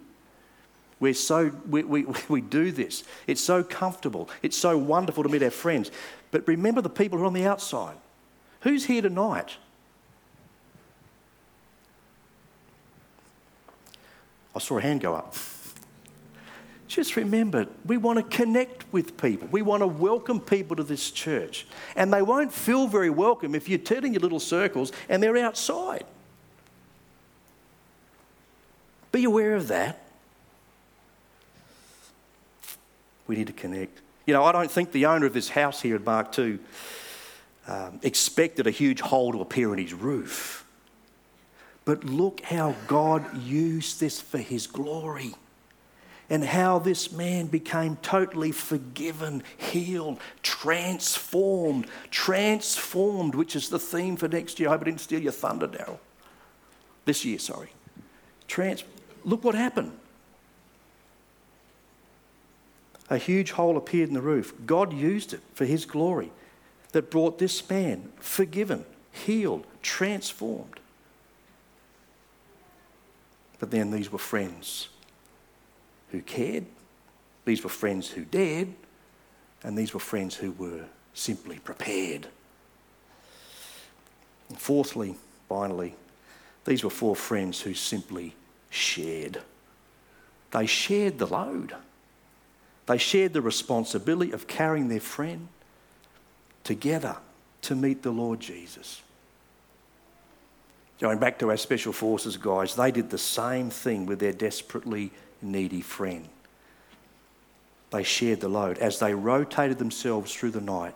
We're 0.99 1.15
so, 1.15 1.53
we, 1.69 1.83
we, 1.85 2.07
we 2.29 2.41
do 2.41 2.73
this. 2.73 3.05
It's 3.27 3.41
so 3.41 3.63
comfortable. 3.63 4.29
It's 4.43 4.57
so 4.57 4.79
wonderful 4.79 5.23
to 5.23 5.29
meet 5.29 5.43
our 5.43 5.51
friends. 5.51 5.91
But 6.31 6.47
remember 6.49 6.81
the 6.81 6.89
people 6.89 7.19
who 7.19 7.25
are 7.25 7.29
on 7.29 7.35
the 7.35 7.47
outside. 7.47 7.97
Who's 8.61 8.87
here 8.87 9.03
tonight? 9.03 9.57
I 14.55 14.59
saw 14.59 14.79
a 14.79 14.83
hand 14.83 15.03
go 15.03 15.15
up. 15.15 15.35
Just 16.97 17.15
remember, 17.15 17.67
we 17.85 17.99
want 17.99 18.19
to 18.19 18.37
connect 18.37 18.91
with 18.91 19.19
people. 19.19 19.47
We 19.53 19.61
want 19.61 19.83
to 19.83 19.87
welcome 19.87 20.41
people 20.41 20.77
to 20.77 20.83
this 20.83 21.11
church. 21.11 21.67
And 21.95 22.11
they 22.11 22.23
won't 22.23 22.51
feel 22.51 22.87
very 22.87 23.11
welcome 23.11 23.55
if 23.55 23.69
you're 23.69 23.79
turning 23.79 24.15
your 24.15 24.21
little 24.21 24.41
circles 24.41 24.93
and 25.11 25.23
they're 25.23 25.37
outside. 25.37 26.07
Be 29.13 29.25
aware 29.25 29.57
of 29.57 29.69
that. 29.69 30.07
We 33.27 33.37
need 33.37 33.49
to 33.49 33.53
connect. 33.53 34.01
You 34.25 34.33
know, 34.33 34.45
I 34.45 34.53
don't 34.53 34.71
think 34.71 34.93
the 34.93 35.05
owner 35.05 35.27
of 35.27 35.35
this 35.35 35.51
house 35.51 35.83
here 35.83 35.97
at 35.97 36.03
Mark 36.07 36.39
II 36.39 36.61
um, 37.69 38.01
expected 38.05 38.67
a 38.67 38.71
huge 38.71 39.03
hole 39.03 39.33
to 39.33 39.43
appear 39.43 39.75
in 39.75 39.79
his 39.79 39.93
roof. 39.93 40.65
But 41.85 42.05
look 42.05 42.41
how 42.41 42.75
God 42.87 43.37
used 43.43 44.01
this 44.01 44.19
for 44.19 44.39
his 44.39 44.67
glory 44.67 45.35
and 46.29 46.45
how 46.45 46.79
this 46.79 47.13
man 47.13 47.47
became 47.47 47.97
totally 48.03 48.51
forgiven, 48.53 49.43
healed, 49.57 50.19
transformed, 50.43 51.87
transformed, 52.11 53.35
which 53.35 53.55
is 53.55 53.69
the 53.69 53.79
theme 53.79 54.17
for 54.17 54.27
next 54.27 54.59
year. 54.59 54.69
I 54.69 54.73
hope 54.73 54.83
I 54.83 54.85
didn't 54.85 55.01
steal 55.01 55.23
your 55.23 55.33
thunder, 55.33 55.69
Daryl. 55.69 55.99
This 57.05 57.25
year, 57.25 57.39
sorry. 57.39 57.69
Trans- 58.49 58.85
Look 59.25 59.45
what 59.45 59.55
happened. 59.55 59.93
A 63.09 63.19
huge 63.19 63.53
hole 63.53 63.77
appeared 63.77 64.09
in 64.09 64.15
the 64.15 64.21
roof. 64.21 64.53
God 64.67 64.93
used 64.93 65.33
it 65.33 65.41
for 65.55 65.65
his 65.65 65.85
glory 65.85 66.33
that 66.91 67.11
brought 67.11 67.39
this 67.39 67.69
man 67.71 68.13
forgiven, 68.19 68.85
healed, 69.13 69.65
transformed. 69.83 70.81
But 73.61 73.71
then 73.71 73.93
these 73.93 74.11
were 74.11 74.19
friends 74.19 74.89
who 76.11 76.21
cared, 76.21 76.67
these 77.45 77.63
were 77.63 77.71
friends 77.71 78.09
who 78.09 78.25
dared, 78.25 78.73
and 79.63 79.77
these 79.77 79.95
were 79.95 80.01
friends 80.01 80.35
who 80.35 80.53
were 80.53 80.85
simply 81.15 81.59
prepared. 81.59 82.29
And 84.49 84.59
fourthly, 84.59 85.17
finally, 85.49 85.95
these 86.65 86.85
were 86.85 86.91
four 86.91 87.17
friends 87.17 87.61
who 87.61 87.75
simply 87.75 88.35
shared. 88.71 89.41
They 90.51 90.67
shared 90.67 91.19
the 91.19 91.27
load. 91.27 91.75
They 92.87 92.99
shared 92.99 93.33
the 93.33 93.43
responsibility 93.43 94.33
of 94.33 94.47
carrying 94.47 94.89
their 94.89 95.01
friend 95.01 95.49
together 96.63 97.17
to 97.63 97.75
meet 97.75 98.03
the 98.03 98.11
Lord 98.11 98.41
Jesus. 98.41 99.03
Going 100.99 101.19
back 101.19 101.39
to 101.41 101.51
our 101.51 101.57
special 101.57 101.93
forces 101.93 102.37
guys, 102.37 102.75
they 102.75 102.91
did 102.91 103.11
the 103.11 103.19
same 103.19 103.71
thing 103.71 104.07
with 104.07 104.19
their 104.19 104.33
desperately 104.33 105.11
needy 105.43 105.83
friend. 105.83 106.29
They 107.91 108.03
shared 108.03 108.41
the 108.41 108.49
load 108.49 108.79
as 108.79 108.99
they 108.99 109.15
rotated 109.15 109.79
themselves 109.79 110.35
through 110.35 110.53
the 110.53 110.61
night 110.61 110.95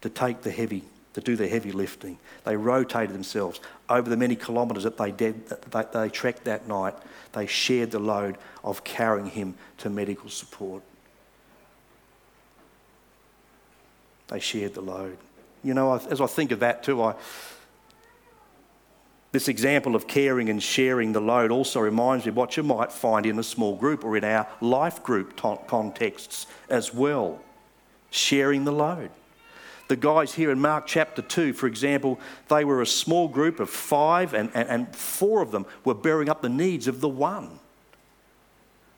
to 0.00 0.08
take 0.08 0.42
the 0.42 0.50
heavy, 0.50 0.82
to 1.14 1.20
do 1.20 1.36
the 1.36 1.48
heavy 1.48 1.72
lifting. 1.72 2.18
They 2.44 2.56
rotated 2.56 3.14
themselves 3.14 3.60
over 3.88 4.08
the 4.08 4.16
many 4.16 4.36
kilometres 4.36 4.84
that 4.84 4.96
they, 4.96 5.10
did, 5.10 5.48
that 5.48 5.92
they 5.92 6.08
trekked 6.08 6.44
that 6.44 6.68
night. 6.68 6.94
They 7.32 7.46
shared 7.46 7.90
the 7.90 7.98
load 7.98 8.38
of 8.62 8.84
carrying 8.84 9.26
him 9.26 9.54
to 9.78 9.90
medical 9.90 10.30
support. 10.30 10.82
They 14.28 14.40
shared 14.40 14.74
the 14.74 14.80
load. 14.80 15.18
You 15.62 15.74
know, 15.74 15.94
as 15.94 16.20
I 16.20 16.26
think 16.26 16.52
of 16.52 16.60
that 16.60 16.82
too, 16.82 17.02
I, 17.02 17.14
this 19.32 19.48
example 19.48 19.96
of 19.96 20.06
caring 20.06 20.50
and 20.50 20.62
sharing 20.62 21.12
the 21.12 21.20
load 21.20 21.50
also 21.50 21.80
reminds 21.80 22.26
me 22.26 22.28
of 22.28 22.36
what 22.36 22.58
you 22.58 22.62
might 22.62 22.92
find 22.92 23.24
in 23.24 23.38
a 23.38 23.42
small 23.42 23.74
group 23.74 24.04
or 24.04 24.14
in 24.14 24.24
our 24.24 24.46
life 24.60 25.02
group 25.02 25.36
contexts 25.36 26.46
as 26.68 26.92
well. 26.92 27.40
Sharing 28.10 28.64
the 28.64 28.72
load. 28.72 29.10
The 29.88 29.96
guys 29.96 30.34
here 30.34 30.50
in 30.50 30.60
Mark 30.60 30.86
chapter 30.86 31.22
2, 31.22 31.54
for 31.54 31.66
example, 31.66 32.20
they 32.48 32.64
were 32.64 32.82
a 32.82 32.86
small 32.86 33.26
group 33.26 33.58
of 33.58 33.70
five, 33.70 34.34
and, 34.34 34.50
and, 34.54 34.68
and 34.68 34.96
four 34.96 35.40
of 35.40 35.50
them 35.50 35.64
were 35.84 35.94
bearing 35.94 36.28
up 36.28 36.42
the 36.42 36.48
needs 36.50 36.86
of 36.86 37.00
the 37.00 37.08
one. 37.08 37.58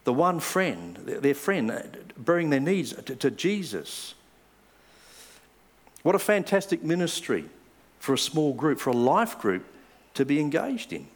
The 0.02 0.12
one 0.12 0.40
friend, 0.40 0.96
their 0.96 1.34
friend, 1.34 1.70
uh, 1.70 1.82
bearing 2.16 2.50
their 2.50 2.60
needs 2.60 2.92
to, 2.92 3.16
to 3.16 3.30
Jesus. 3.30 4.14
What 6.02 6.14
a 6.16 6.18
fantastic 6.18 6.82
ministry 6.82 7.46
for 8.00 8.14
a 8.14 8.18
small 8.18 8.52
group, 8.52 8.80
for 8.80 8.90
a 8.90 8.96
life 8.96 9.38
group 9.38 9.64
to 10.14 10.24
be 10.24 10.40
engaged 10.40 10.92
in. 10.92 11.06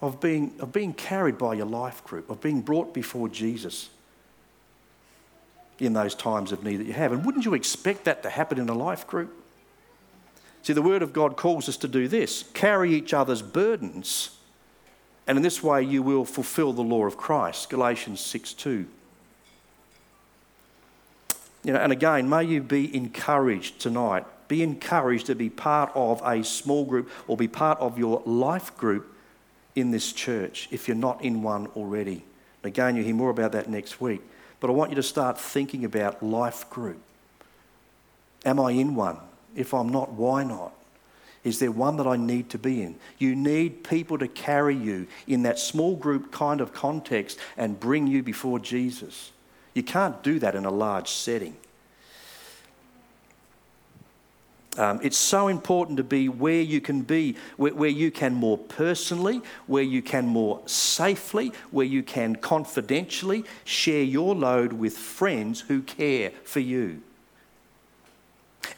Of 0.00 0.20
being, 0.20 0.52
of 0.58 0.72
being 0.72 0.92
carried 0.92 1.38
by 1.38 1.54
your 1.54 1.66
life 1.66 2.02
group, 2.04 2.28
of 2.28 2.40
being 2.40 2.60
brought 2.60 2.92
before 2.92 3.28
Jesus 3.28 3.88
in 5.78 5.92
those 5.92 6.14
times 6.14 6.52
of 6.52 6.64
need 6.64 6.76
that 6.76 6.86
you 6.86 6.92
have. 6.92 7.12
And 7.12 7.24
wouldn't 7.24 7.44
you 7.44 7.54
expect 7.54 8.04
that 8.04 8.22
to 8.24 8.30
happen 8.30 8.58
in 8.58 8.68
a 8.68 8.74
life 8.74 9.06
group? 9.06 9.32
See, 10.62 10.72
the 10.72 10.82
Word 10.82 11.02
of 11.02 11.12
God 11.12 11.36
calls 11.36 11.68
us 11.68 11.76
to 11.78 11.88
do 11.88 12.08
this 12.08 12.44
carry 12.54 12.94
each 12.94 13.12
other's 13.12 13.42
burdens, 13.42 14.36
and 15.26 15.36
in 15.36 15.42
this 15.42 15.62
way 15.62 15.82
you 15.82 16.02
will 16.02 16.24
fulfill 16.24 16.72
the 16.72 16.82
law 16.82 17.06
of 17.06 17.16
Christ. 17.16 17.70
Galatians 17.70 18.20
6 18.20 18.54
2. 18.54 18.86
You 21.64 21.72
know, 21.72 21.78
and 21.78 21.92
again, 21.92 22.28
may 22.28 22.42
you 22.42 22.60
be 22.60 22.94
encouraged 22.94 23.80
tonight 23.80 24.24
be 24.52 24.62
encouraged 24.62 25.24
to 25.24 25.34
be 25.34 25.48
part 25.48 25.90
of 25.94 26.20
a 26.26 26.44
small 26.44 26.84
group 26.84 27.08
or 27.26 27.38
be 27.38 27.48
part 27.48 27.78
of 27.80 27.98
your 27.98 28.22
life 28.26 28.76
group 28.76 29.10
in 29.74 29.90
this 29.90 30.12
church 30.12 30.68
if 30.70 30.86
you're 30.86 30.94
not 30.94 31.24
in 31.24 31.42
one 31.42 31.68
already. 31.68 32.22
Again, 32.62 32.94
you'll 32.94 33.06
hear 33.06 33.14
more 33.14 33.30
about 33.30 33.52
that 33.52 33.70
next 33.70 33.98
week. 33.98 34.20
But 34.60 34.68
I 34.68 34.74
want 34.74 34.90
you 34.90 34.96
to 34.96 35.02
start 35.02 35.40
thinking 35.40 35.86
about 35.86 36.22
life 36.22 36.68
group. 36.68 37.00
Am 38.44 38.60
I 38.60 38.72
in 38.72 38.94
one? 38.94 39.16
If 39.56 39.72
I'm 39.72 39.88
not, 39.88 40.12
why 40.12 40.44
not? 40.44 40.74
Is 41.44 41.58
there 41.58 41.72
one 41.72 41.96
that 41.96 42.06
I 42.06 42.16
need 42.16 42.50
to 42.50 42.58
be 42.58 42.82
in? 42.82 42.96
You 43.16 43.34
need 43.34 43.84
people 43.84 44.18
to 44.18 44.28
carry 44.28 44.76
you 44.76 45.06
in 45.26 45.44
that 45.44 45.58
small 45.58 45.96
group 45.96 46.30
kind 46.30 46.60
of 46.60 46.74
context 46.74 47.38
and 47.56 47.80
bring 47.80 48.06
you 48.06 48.22
before 48.22 48.58
Jesus. 48.58 49.32
You 49.72 49.82
can't 49.82 50.22
do 50.22 50.38
that 50.40 50.54
in 50.54 50.66
a 50.66 50.70
large 50.70 51.08
setting. 51.08 51.56
Um, 54.78 55.00
it's 55.02 55.18
so 55.18 55.48
important 55.48 55.98
to 55.98 56.04
be 56.04 56.30
where 56.30 56.62
you 56.62 56.80
can 56.80 57.02
be, 57.02 57.36
where, 57.58 57.74
where, 57.74 57.90
you 57.90 58.10
can 58.10 58.32
more 58.32 58.56
personally, 58.56 59.42
where 59.66 59.82
you 59.82 60.00
can 60.00 60.26
more 60.26 60.62
safely, 60.64 61.52
where 61.70 61.84
you 61.84 62.02
can 62.02 62.36
confidentially 62.36 63.44
share 63.64 64.02
your 64.02 64.34
load 64.34 64.72
with 64.72 64.96
friends 64.96 65.60
who 65.60 65.82
care 65.82 66.30
for 66.44 66.60
you. 66.60 67.02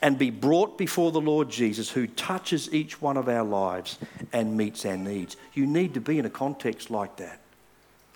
And 0.03 0.19
be 0.19 0.31
brought 0.31 0.77
before 0.77 1.13
the 1.13 1.21
Lord 1.21 1.49
Jesus, 1.49 1.91
who 1.91 2.09
touches 2.09 2.75
each 2.75 3.01
one 3.01 3.17
of 3.17 3.29
our 3.29 3.45
lives 3.45 3.99
and 4.33 4.57
meets 4.57 4.85
our 4.85 4.97
needs. 4.97 5.37
You 5.53 5.67
need 5.67 5.95
to 5.95 6.01
be 6.01 6.19
in 6.19 6.27
a 6.27 6.31
context 6.31 6.91
like 6.91 7.17
that. 7.17 7.39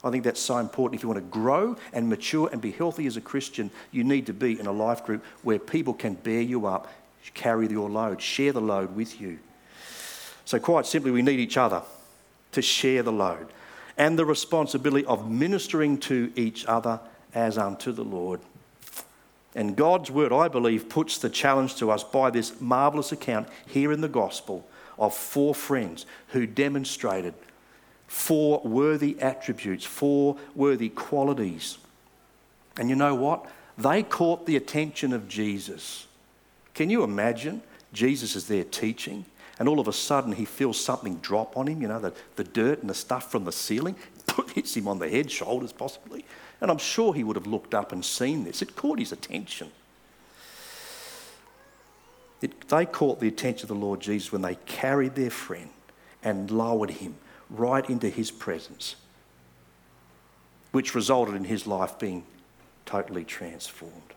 I 0.03 0.11
think 0.11 0.25
that's 0.25 0.41
so 0.41 0.59
important. 0.59 0.99
If 0.99 1.03
you 1.05 1.09
want 1.09 1.25
to 1.25 1.31
grow 1.31 1.77
and 1.93 2.09
mature 2.09 2.49
and 2.51 2.61
be 2.61 2.73
healthy 2.73 3.07
as 3.07 3.17
a 3.17 3.21
Christian, 3.21 3.71
you 3.93 4.03
need 4.03 4.27
to 4.27 4.33
be 4.33 4.59
in 4.59 4.67
a 4.67 4.73
life 4.73 5.05
group 5.05 5.25
where 5.43 5.59
people 5.59 5.95
can 5.95 6.15
bear 6.15 6.41
you 6.41 6.67
up 6.67 6.89
carry 7.33 7.69
your 7.69 7.91
load, 7.91 8.21
share 8.21 8.53
the 8.53 8.61
load 8.61 8.95
with 8.95 9.21
you. 9.21 9.39
So, 10.45 10.59
quite 10.59 10.87
simply, 10.87 11.11
we 11.11 11.23
need 11.23 11.41
each 11.41 11.57
other 11.57 11.83
to 12.53 12.63
share 12.63 13.03
the 13.03 13.13
load 13.13 13.49
and 13.97 14.19
the 14.19 14.25
responsibility 14.25 15.05
of 15.07 15.31
ministering 15.31 15.99
to 15.99 16.33
each 16.37 16.65
other 16.67 17.01
as 17.35 17.59
unto 17.59 17.93
the 17.93 18.05
Lord. 18.05 18.41
And 19.55 19.77
God's 19.77 20.11
word, 20.11 20.33
I 20.33 20.49
believe, 20.49 20.89
puts 20.89 21.19
the 21.19 21.29
challenge 21.29 21.77
to 21.77 21.91
us 21.91 22.05
by 22.05 22.31
this 22.31 22.61
marvellous 22.61 23.13
account 23.13 23.49
here 23.67 23.93
in 23.93 24.01
the 24.01 24.09
gospel 24.09 24.67
of 24.99 25.15
four 25.15 25.55
friends 25.55 26.07
who 26.29 26.47
demonstrated 26.47 27.35
four 28.07 28.61
worthy 28.63 29.21
attributes, 29.21 29.85
four 29.85 30.37
worthy 30.55 30.89
qualities. 30.89 31.79
And 32.79 32.89
you 32.89 32.97
know 32.97 33.15
what? 33.15 33.47
They 33.77 34.03
caught 34.03 34.47
the 34.47 34.57
attention 34.57 35.13
of 35.13 35.29
Jesus. 35.29 36.07
Can 36.79 36.91
you 36.91 37.03
imagine? 37.03 37.61
Jesus 37.93 38.37
is 38.37 38.47
there 38.47 38.63
teaching, 38.63 39.25
and 39.59 39.69
all 39.69 39.81
of 39.81 39.89
a 39.89 39.93
sudden 39.93 40.31
he 40.31 40.45
feels 40.45 40.79
something 40.81 41.17
drop 41.17 41.57
on 41.57 41.67
him, 41.67 41.83
you 41.83 41.89
know, 41.89 41.99
the, 41.99 42.15
the 42.37 42.45
dirt 42.45 42.83
and 42.83 42.89
the 42.89 42.95
stuff 42.95 43.33
from 43.33 43.45
the 43.45 43.51
ceiling 43.51 43.97
hits 44.55 44.77
him 44.77 44.87
on 44.87 45.01
the 45.01 45.09
head, 45.09 45.29
shoulders 45.29 45.73
possibly. 45.73 46.25
And 46.61 46.71
I'm 46.71 46.79
sure 46.79 47.13
he 47.13 47.25
would 47.25 47.35
have 47.35 47.49
looked 47.49 47.75
up 47.75 47.91
and 47.91 48.05
seen 48.05 48.45
this. 48.45 48.63
It 48.63 48.77
caught 48.77 49.01
his 49.01 49.11
attention. 49.11 49.73
It, 52.43 52.69
they 52.69 52.87
caught 52.87 53.19
the 53.19 53.27
attention 53.27 53.65
of 53.65 53.77
the 53.77 53.85
Lord 53.85 53.99
Jesus 53.99 54.31
when 54.31 54.43
they 54.43 54.55
carried 54.55 55.17
their 55.17 55.31
friend 55.31 55.71
and 56.23 56.49
lowered 56.49 56.91
him 56.91 57.17
right 57.51 57.91
into 57.91 58.09
his 58.09 58.31
presence, 58.31 58.95
which 60.71 60.95
resulted 60.95 61.35
in 61.35 61.43
his 61.43 61.67
life 61.67 61.99
being 61.99 62.25
totally 62.87 63.25
transformed. 63.25 64.15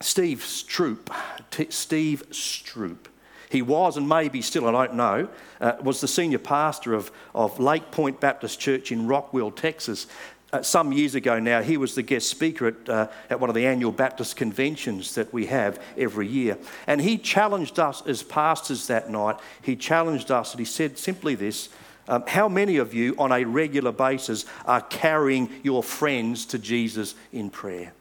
Steve 0.00 0.38
Stroope, 0.44 1.10
T- 1.50 1.70
Steve 1.70 2.24
Stroope, 2.30 3.08
he 3.50 3.62
was 3.62 3.96
and 3.96 4.08
maybe 4.08 4.42
still, 4.42 4.66
I 4.68 4.86
don't 4.86 4.96
know, 4.96 5.28
uh, 5.60 5.72
was 5.82 6.00
the 6.00 6.08
senior 6.08 6.38
pastor 6.38 6.94
of, 6.94 7.10
of 7.34 7.58
Lake 7.58 7.90
Pointe 7.90 8.20
Baptist 8.20 8.60
Church 8.60 8.92
in 8.92 9.06
Rockwall, 9.06 9.54
Texas. 9.54 10.06
Uh, 10.52 10.62
some 10.62 10.92
years 10.92 11.14
ago 11.14 11.38
now, 11.38 11.62
he 11.62 11.76
was 11.76 11.94
the 11.94 12.02
guest 12.02 12.28
speaker 12.28 12.68
at, 12.68 12.88
uh, 12.88 13.08
at 13.28 13.40
one 13.40 13.50
of 13.50 13.54
the 13.54 13.66
annual 13.66 13.92
Baptist 13.92 14.36
conventions 14.36 15.14
that 15.14 15.32
we 15.32 15.46
have 15.46 15.82
every 15.96 16.26
year. 16.26 16.56
And 16.86 17.00
he 17.00 17.18
challenged 17.18 17.78
us 17.78 18.02
as 18.06 18.22
pastors 18.22 18.86
that 18.86 19.10
night. 19.10 19.36
He 19.62 19.76
challenged 19.76 20.30
us 20.30 20.52
and 20.52 20.58
he 20.58 20.64
said 20.64 20.98
simply 20.98 21.34
this 21.34 21.68
um, 22.06 22.24
How 22.26 22.48
many 22.48 22.78
of 22.78 22.94
you 22.94 23.14
on 23.18 23.32
a 23.32 23.44
regular 23.44 23.92
basis 23.92 24.46
are 24.64 24.80
carrying 24.80 25.50
your 25.62 25.82
friends 25.82 26.46
to 26.46 26.58
Jesus 26.58 27.14
in 27.32 27.50
prayer? 27.50 27.92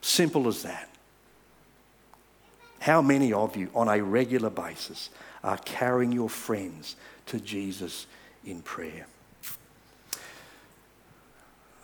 Simple 0.00 0.48
as 0.48 0.62
that. 0.62 0.88
How 2.82 3.00
many 3.00 3.32
of 3.32 3.54
you, 3.56 3.70
on 3.76 3.86
a 3.88 4.02
regular 4.02 4.50
basis, 4.50 5.08
are 5.44 5.56
carrying 5.58 6.10
your 6.10 6.28
friends 6.28 6.96
to 7.26 7.38
Jesus 7.38 8.08
in 8.44 8.60
prayer? 8.60 9.06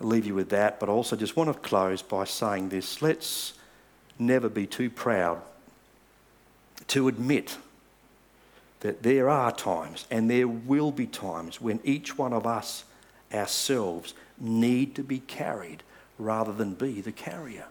I'll 0.01 0.07
leave 0.07 0.25
you 0.25 0.35
with 0.35 0.49
that, 0.49 0.77
but 0.77 0.89
also 0.89 1.15
just 1.15 1.37
want 1.37 1.53
to 1.53 1.57
close 1.57 2.01
by 2.01 2.25
saying 2.25 2.67
this. 2.67 3.01
Let's 3.01 3.53
never 4.19 4.49
be 4.49 4.67
too 4.67 4.89
proud 4.89 5.41
to 6.87 7.07
admit 7.07 7.57
that 8.81 9.01
there 9.01 9.29
are 9.29 9.53
times, 9.53 10.05
and 10.11 10.29
there 10.29 10.49
will 10.49 10.91
be 10.91 11.07
times, 11.07 11.61
when 11.61 11.79
each 11.85 12.17
one 12.17 12.33
of 12.33 12.45
us 12.45 12.83
ourselves 13.33 14.13
need 14.37 14.95
to 14.95 15.03
be 15.03 15.19
carried 15.19 15.81
rather 16.17 16.51
than 16.51 16.73
be 16.73 16.99
the 16.99 17.13
carrier. 17.13 17.67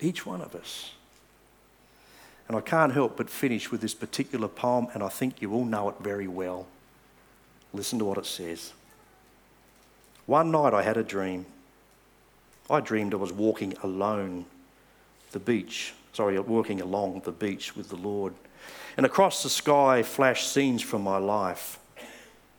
Each 0.00 0.24
one 0.24 0.40
of 0.40 0.54
us. 0.54 0.92
And 2.48 2.56
I 2.56 2.60
can't 2.60 2.92
help 2.92 3.16
but 3.16 3.30
finish 3.30 3.70
with 3.70 3.80
this 3.80 3.94
particular 3.94 4.48
poem, 4.48 4.88
and 4.94 5.02
I 5.02 5.08
think 5.08 5.40
you 5.40 5.52
all 5.52 5.64
know 5.64 5.88
it 5.88 5.96
very 6.00 6.28
well. 6.28 6.66
Listen 7.72 7.98
to 7.98 8.04
what 8.04 8.18
it 8.18 8.26
says. 8.26 8.72
One 10.26 10.50
night 10.50 10.74
I 10.74 10.82
had 10.82 10.96
a 10.96 11.02
dream. 11.02 11.46
I 12.70 12.80
dreamed 12.80 13.14
I 13.14 13.18
was 13.18 13.32
walking 13.32 13.74
alone 13.82 14.46
the 15.34 15.38
beach, 15.40 15.92
sorry, 16.12 16.38
walking 16.38 16.80
along 16.80 17.20
the 17.24 17.32
beach 17.32 17.76
with 17.76 17.90
the 17.90 17.96
Lord. 17.96 18.32
And 18.96 19.04
across 19.04 19.42
the 19.42 19.50
sky 19.50 20.02
flashed 20.02 20.50
scenes 20.50 20.80
from 20.80 21.02
my 21.02 21.18
life. 21.18 21.78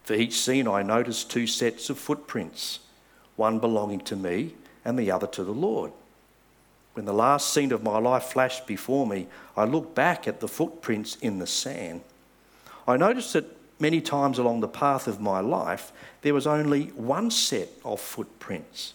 For 0.04 0.14
each 0.14 0.38
scene, 0.38 0.68
I 0.68 0.82
noticed 0.82 1.30
two 1.30 1.46
sets 1.46 1.90
of 1.90 1.98
footprints, 1.98 2.80
one 3.34 3.58
belonging 3.58 4.00
to 4.00 4.14
me 4.14 4.54
and 4.84 4.96
the 4.96 5.10
other 5.10 5.26
to 5.26 5.42
the 5.42 5.52
Lord. 5.52 5.90
When 6.96 7.04
the 7.04 7.12
last 7.12 7.52
scene 7.52 7.72
of 7.72 7.82
my 7.82 7.98
life 7.98 8.22
flashed 8.22 8.66
before 8.66 9.06
me, 9.06 9.26
I 9.54 9.64
looked 9.64 9.94
back 9.94 10.26
at 10.26 10.40
the 10.40 10.48
footprints 10.48 11.16
in 11.16 11.38
the 11.38 11.46
sand. 11.46 12.00
I 12.88 12.96
noticed 12.96 13.34
that 13.34 13.44
many 13.78 14.00
times 14.00 14.38
along 14.38 14.60
the 14.60 14.68
path 14.68 15.06
of 15.06 15.20
my 15.20 15.40
life, 15.40 15.92
there 16.22 16.32
was 16.32 16.46
only 16.46 16.84
one 16.94 17.30
set 17.30 17.68
of 17.84 18.00
footprints. 18.00 18.94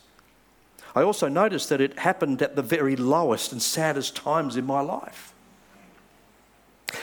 I 0.95 1.03
also 1.03 1.27
noticed 1.27 1.69
that 1.69 1.79
it 1.79 1.99
happened 1.99 2.41
at 2.41 2.55
the 2.55 2.63
very 2.63 2.95
lowest 2.95 3.51
and 3.51 3.61
saddest 3.61 4.15
times 4.15 4.57
in 4.57 4.65
my 4.65 4.81
life. 4.81 5.35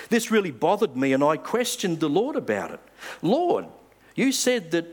This 0.09 0.33
really 0.33 0.51
bothered 0.51 0.97
me, 0.97 1.13
and 1.13 1.23
I 1.23 1.37
questioned 1.37 2.01
the 2.01 2.09
Lord 2.09 2.35
about 2.35 2.73
it. 2.73 2.81
Lord, 3.23 3.67
you 4.17 4.33
said 4.33 4.73
that 4.73 4.87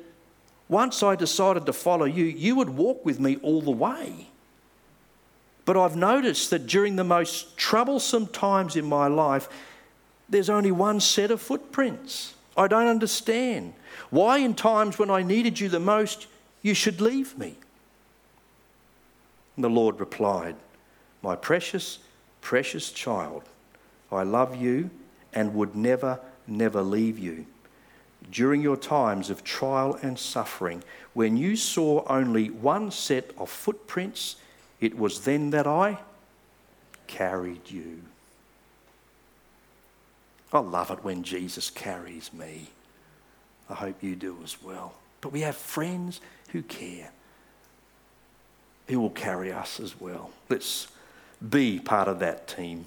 once 0.69 1.01
I 1.01 1.15
decided 1.15 1.65
to 1.65 1.73
follow 1.73 2.05
you, 2.05 2.25
you 2.25 2.55
would 2.57 2.69
walk 2.69 3.03
with 3.03 3.19
me 3.19 3.37
all 3.37 3.63
the 3.63 3.71
way. 3.71 4.27
But 5.65 5.77
I've 5.77 5.95
noticed 5.95 6.51
that 6.51 6.67
during 6.67 6.95
the 6.95 7.03
most 7.03 7.57
troublesome 7.57 8.27
times 8.27 8.75
in 8.75 8.85
my 8.85 9.07
life, 9.07 9.49
there's 10.29 10.49
only 10.49 10.71
one 10.71 10.99
set 10.99 11.31
of 11.31 11.41
footprints. 11.41 12.35
I 12.55 12.67
don't 12.67 12.87
understand. 12.87 13.73
Why, 14.11 14.37
in 14.37 14.53
times 14.53 14.97
when 14.97 15.09
I 15.09 15.23
needed 15.23 15.59
you 15.59 15.67
the 15.67 15.79
most, 15.79 16.27
you 16.61 16.73
should 16.73 17.01
leave 17.01 17.37
me? 17.37 17.55
And 19.55 19.63
the 19.63 19.69
Lord 19.69 19.99
replied, 19.99 20.55
My 21.21 21.35
precious, 21.35 21.99
precious 22.41 22.91
child, 22.91 23.43
I 24.11 24.23
love 24.23 24.55
you 24.55 24.89
and 25.33 25.53
would 25.55 25.75
never, 25.75 26.19
never 26.47 26.81
leave 26.81 27.17
you. 27.17 27.45
During 28.31 28.61
your 28.61 28.77
times 28.77 29.29
of 29.29 29.43
trial 29.43 29.99
and 30.01 30.17
suffering, 30.17 30.83
when 31.13 31.37
you 31.37 31.55
saw 31.55 32.03
only 32.07 32.49
one 32.49 32.91
set 32.91 33.31
of 33.37 33.49
footprints 33.49 34.37
it 34.85 34.95
was 34.95 35.21
then 35.21 35.49
that 35.49 35.65
I 35.65 35.97
carried 37.07 37.71
you. 37.71 38.03
I 40.53 40.59
love 40.59 40.91
it 40.91 41.03
when 41.03 41.23
Jesus 41.23 41.71
carries 41.71 42.31
me. 42.31 42.69
I 43.67 43.73
hope 43.73 44.03
you 44.03 44.15
do 44.15 44.37
as 44.43 44.61
well. 44.61 44.93
But 45.21 45.31
we 45.31 45.41
have 45.41 45.55
friends 45.55 46.21
who 46.49 46.61
care, 46.61 47.09
who 48.87 48.99
will 48.99 49.09
carry 49.09 49.51
us 49.51 49.79
as 49.79 49.99
well. 49.99 50.29
Let's 50.49 50.87
be 51.49 51.79
part 51.79 52.07
of 52.07 52.19
that 52.19 52.47
team. 52.47 52.85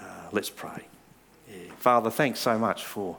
Uh, 0.00 0.04
let's 0.32 0.48
pray. 0.48 0.86
Yeah. 1.46 1.72
Father, 1.76 2.10
thanks 2.10 2.40
so 2.40 2.58
much 2.58 2.86
for 2.86 3.18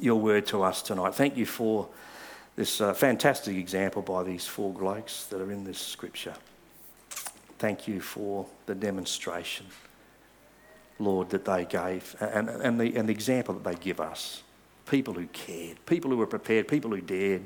your 0.00 0.16
word 0.16 0.46
to 0.46 0.62
us 0.62 0.80
tonight. 0.80 1.14
Thank 1.14 1.36
you 1.36 1.44
for 1.44 1.88
this 2.58 2.80
uh, 2.80 2.92
fantastic 2.92 3.56
example 3.56 4.02
by 4.02 4.24
these 4.24 4.44
four 4.44 4.72
blokes 4.72 5.26
that 5.26 5.40
are 5.40 5.52
in 5.52 5.62
this 5.62 5.78
scripture. 5.78 6.34
Thank 7.56 7.86
you 7.86 8.00
for 8.00 8.46
the 8.66 8.74
demonstration, 8.74 9.66
Lord, 10.98 11.30
that 11.30 11.44
they 11.44 11.66
gave 11.66 12.16
and, 12.18 12.48
and, 12.48 12.80
the, 12.80 12.96
and 12.96 13.08
the 13.08 13.12
example 13.12 13.54
that 13.54 13.62
they 13.62 13.76
give 13.80 14.00
us. 14.00 14.42
People 14.90 15.14
who 15.14 15.28
cared, 15.28 15.86
people 15.86 16.10
who 16.10 16.16
were 16.16 16.26
prepared, 16.26 16.66
people 16.66 16.90
who 16.90 17.00
dared. 17.00 17.42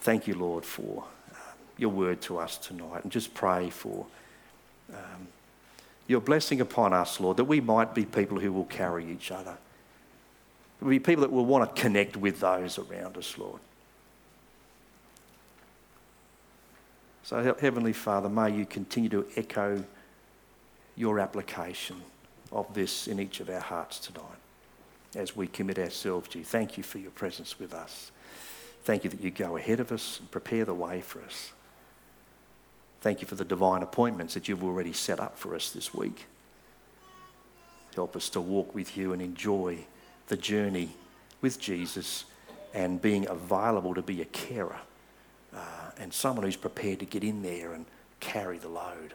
Thank 0.00 0.26
you, 0.26 0.34
Lord, 0.34 0.66
for 0.66 1.04
uh, 1.32 1.36
your 1.78 1.90
word 1.90 2.20
to 2.22 2.36
us 2.36 2.58
tonight. 2.58 3.04
And 3.04 3.10
just 3.10 3.32
pray 3.32 3.70
for 3.70 4.04
um, 4.92 5.28
your 6.06 6.20
blessing 6.20 6.60
upon 6.60 6.92
us, 6.92 7.18
Lord, 7.18 7.38
that 7.38 7.44
we 7.44 7.62
might 7.62 7.94
be 7.94 8.04
people 8.04 8.38
who 8.38 8.52
will 8.52 8.66
carry 8.66 9.10
each 9.10 9.30
other 9.30 9.56
will 10.80 10.90
be 10.90 10.98
people 10.98 11.22
that 11.22 11.32
will 11.32 11.46
want 11.46 11.74
to 11.74 11.82
connect 11.82 12.16
with 12.16 12.40
those 12.40 12.78
around 12.78 13.16
us, 13.16 13.36
Lord. 13.36 13.60
So, 17.22 17.54
Heavenly 17.60 17.92
Father, 17.92 18.28
may 18.28 18.50
you 18.50 18.66
continue 18.66 19.08
to 19.10 19.26
echo 19.36 19.84
your 20.96 21.20
application 21.20 21.96
of 22.50 22.72
this 22.74 23.06
in 23.06 23.20
each 23.20 23.40
of 23.40 23.48
our 23.48 23.60
hearts 23.60 23.98
tonight 24.00 24.24
as 25.14 25.36
we 25.36 25.46
commit 25.46 25.78
ourselves 25.78 26.28
to 26.30 26.38
you. 26.38 26.44
Thank 26.44 26.76
you 26.76 26.82
for 26.82 26.98
your 26.98 27.10
presence 27.12 27.58
with 27.58 27.72
us. 27.72 28.10
Thank 28.84 29.04
you 29.04 29.10
that 29.10 29.20
you 29.20 29.30
go 29.30 29.56
ahead 29.56 29.80
of 29.80 29.92
us 29.92 30.18
and 30.18 30.30
prepare 30.30 30.64
the 30.64 30.74
way 30.74 31.00
for 31.00 31.20
us. 31.22 31.52
Thank 33.00 33.20
you 33.20 33.26
for 33.26 33.34
the 33.34 33.44
divine 33.44 33.82
appointments 33.82 34.34
that 34.34 34.48
you've 34.48 34.64
already 34.64 34.92
set 34.92 35.20
up 35.20 35.38
for 35.38 35.54
us 35.54 35.70
this 35.70 35.94
week. 35.94 36.26
Help 37.94 38.14
us 38.14 38.28
to 38.30 38.40
walk 38.40 38.74
with 38.74 38.96
you 38.96 39.12
and 39.12 39.22
enjoy 39.22 39.78
the 40.30 40.36
journey 40.36 40.88
with 41.42 41.60
Jesus 41.60 42.24
and 42.72 43.02
being 43.02 43.28
available 43.28 43.94
to 43.94 44.02
be 44.02 44.22
a 44.22 44.26
carer 44.26 44.78
uh, 45.54 45.90
and 45.98 46.12
someone 46.14 46.44
who's 46.44 46.56
prepared 46.56 47.00
to 47.00 47.04
get 47.04 47.24
in 47.24 47.42
there 47.42 47.72
and 47.72 47.84
carry 48.20 48.56
the 48.56 48.68
load 48.68 49.14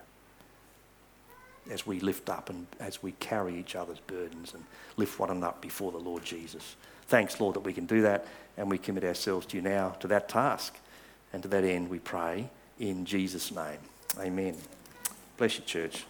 as 1.72 1.88
we 1.88 2.02
lift 2.02 2.30
up 2.30 2.50
and 2.50 2.68
as 2.82 3.02
we 3.02 3.14
carry 3.14 3.58
each 3.58 3.76
other's 3.76 4.00
burdens 4.00 4.54
and 4.54 4.64
lift 4.98 5.18
one 5.18 5.30
another 5.30 5.48
up 5.48 5.62
before 5.62 5.92
the 5.92 5.98
Lord 5.98 6.24
Jesus. 6.24 6.76
Thanks, 7.08 7.40
Lord, 7.40 7.56
that 7.56 7.62
we 7.62 7.74
can 7.74 7.86
do 7.86 8.02
that 8.02 8.28
and 8.58 8.70
we 8.70 8.78
commit 8.78 9.06
ourselves 9.06 9.46
to 9.48 9.58
you 9.58 9.64
now 9.64 9.90
to 10.02 10.08
that 10.08 10.28
task. 10.28 10.78
And 11.32 11.42
to 11.44 11.50
that 11.50 11.64
end, 11.64 11.90
we 11.90 12.00
pray 12.00 12.50
in 12.78 13.06
Jesus' 13.06 13.52
name. 13.52 13.80
Amen. 14.20 14.56
Bless 15.38 15.58
you, 15.58 15.64
church. 15.64 16.06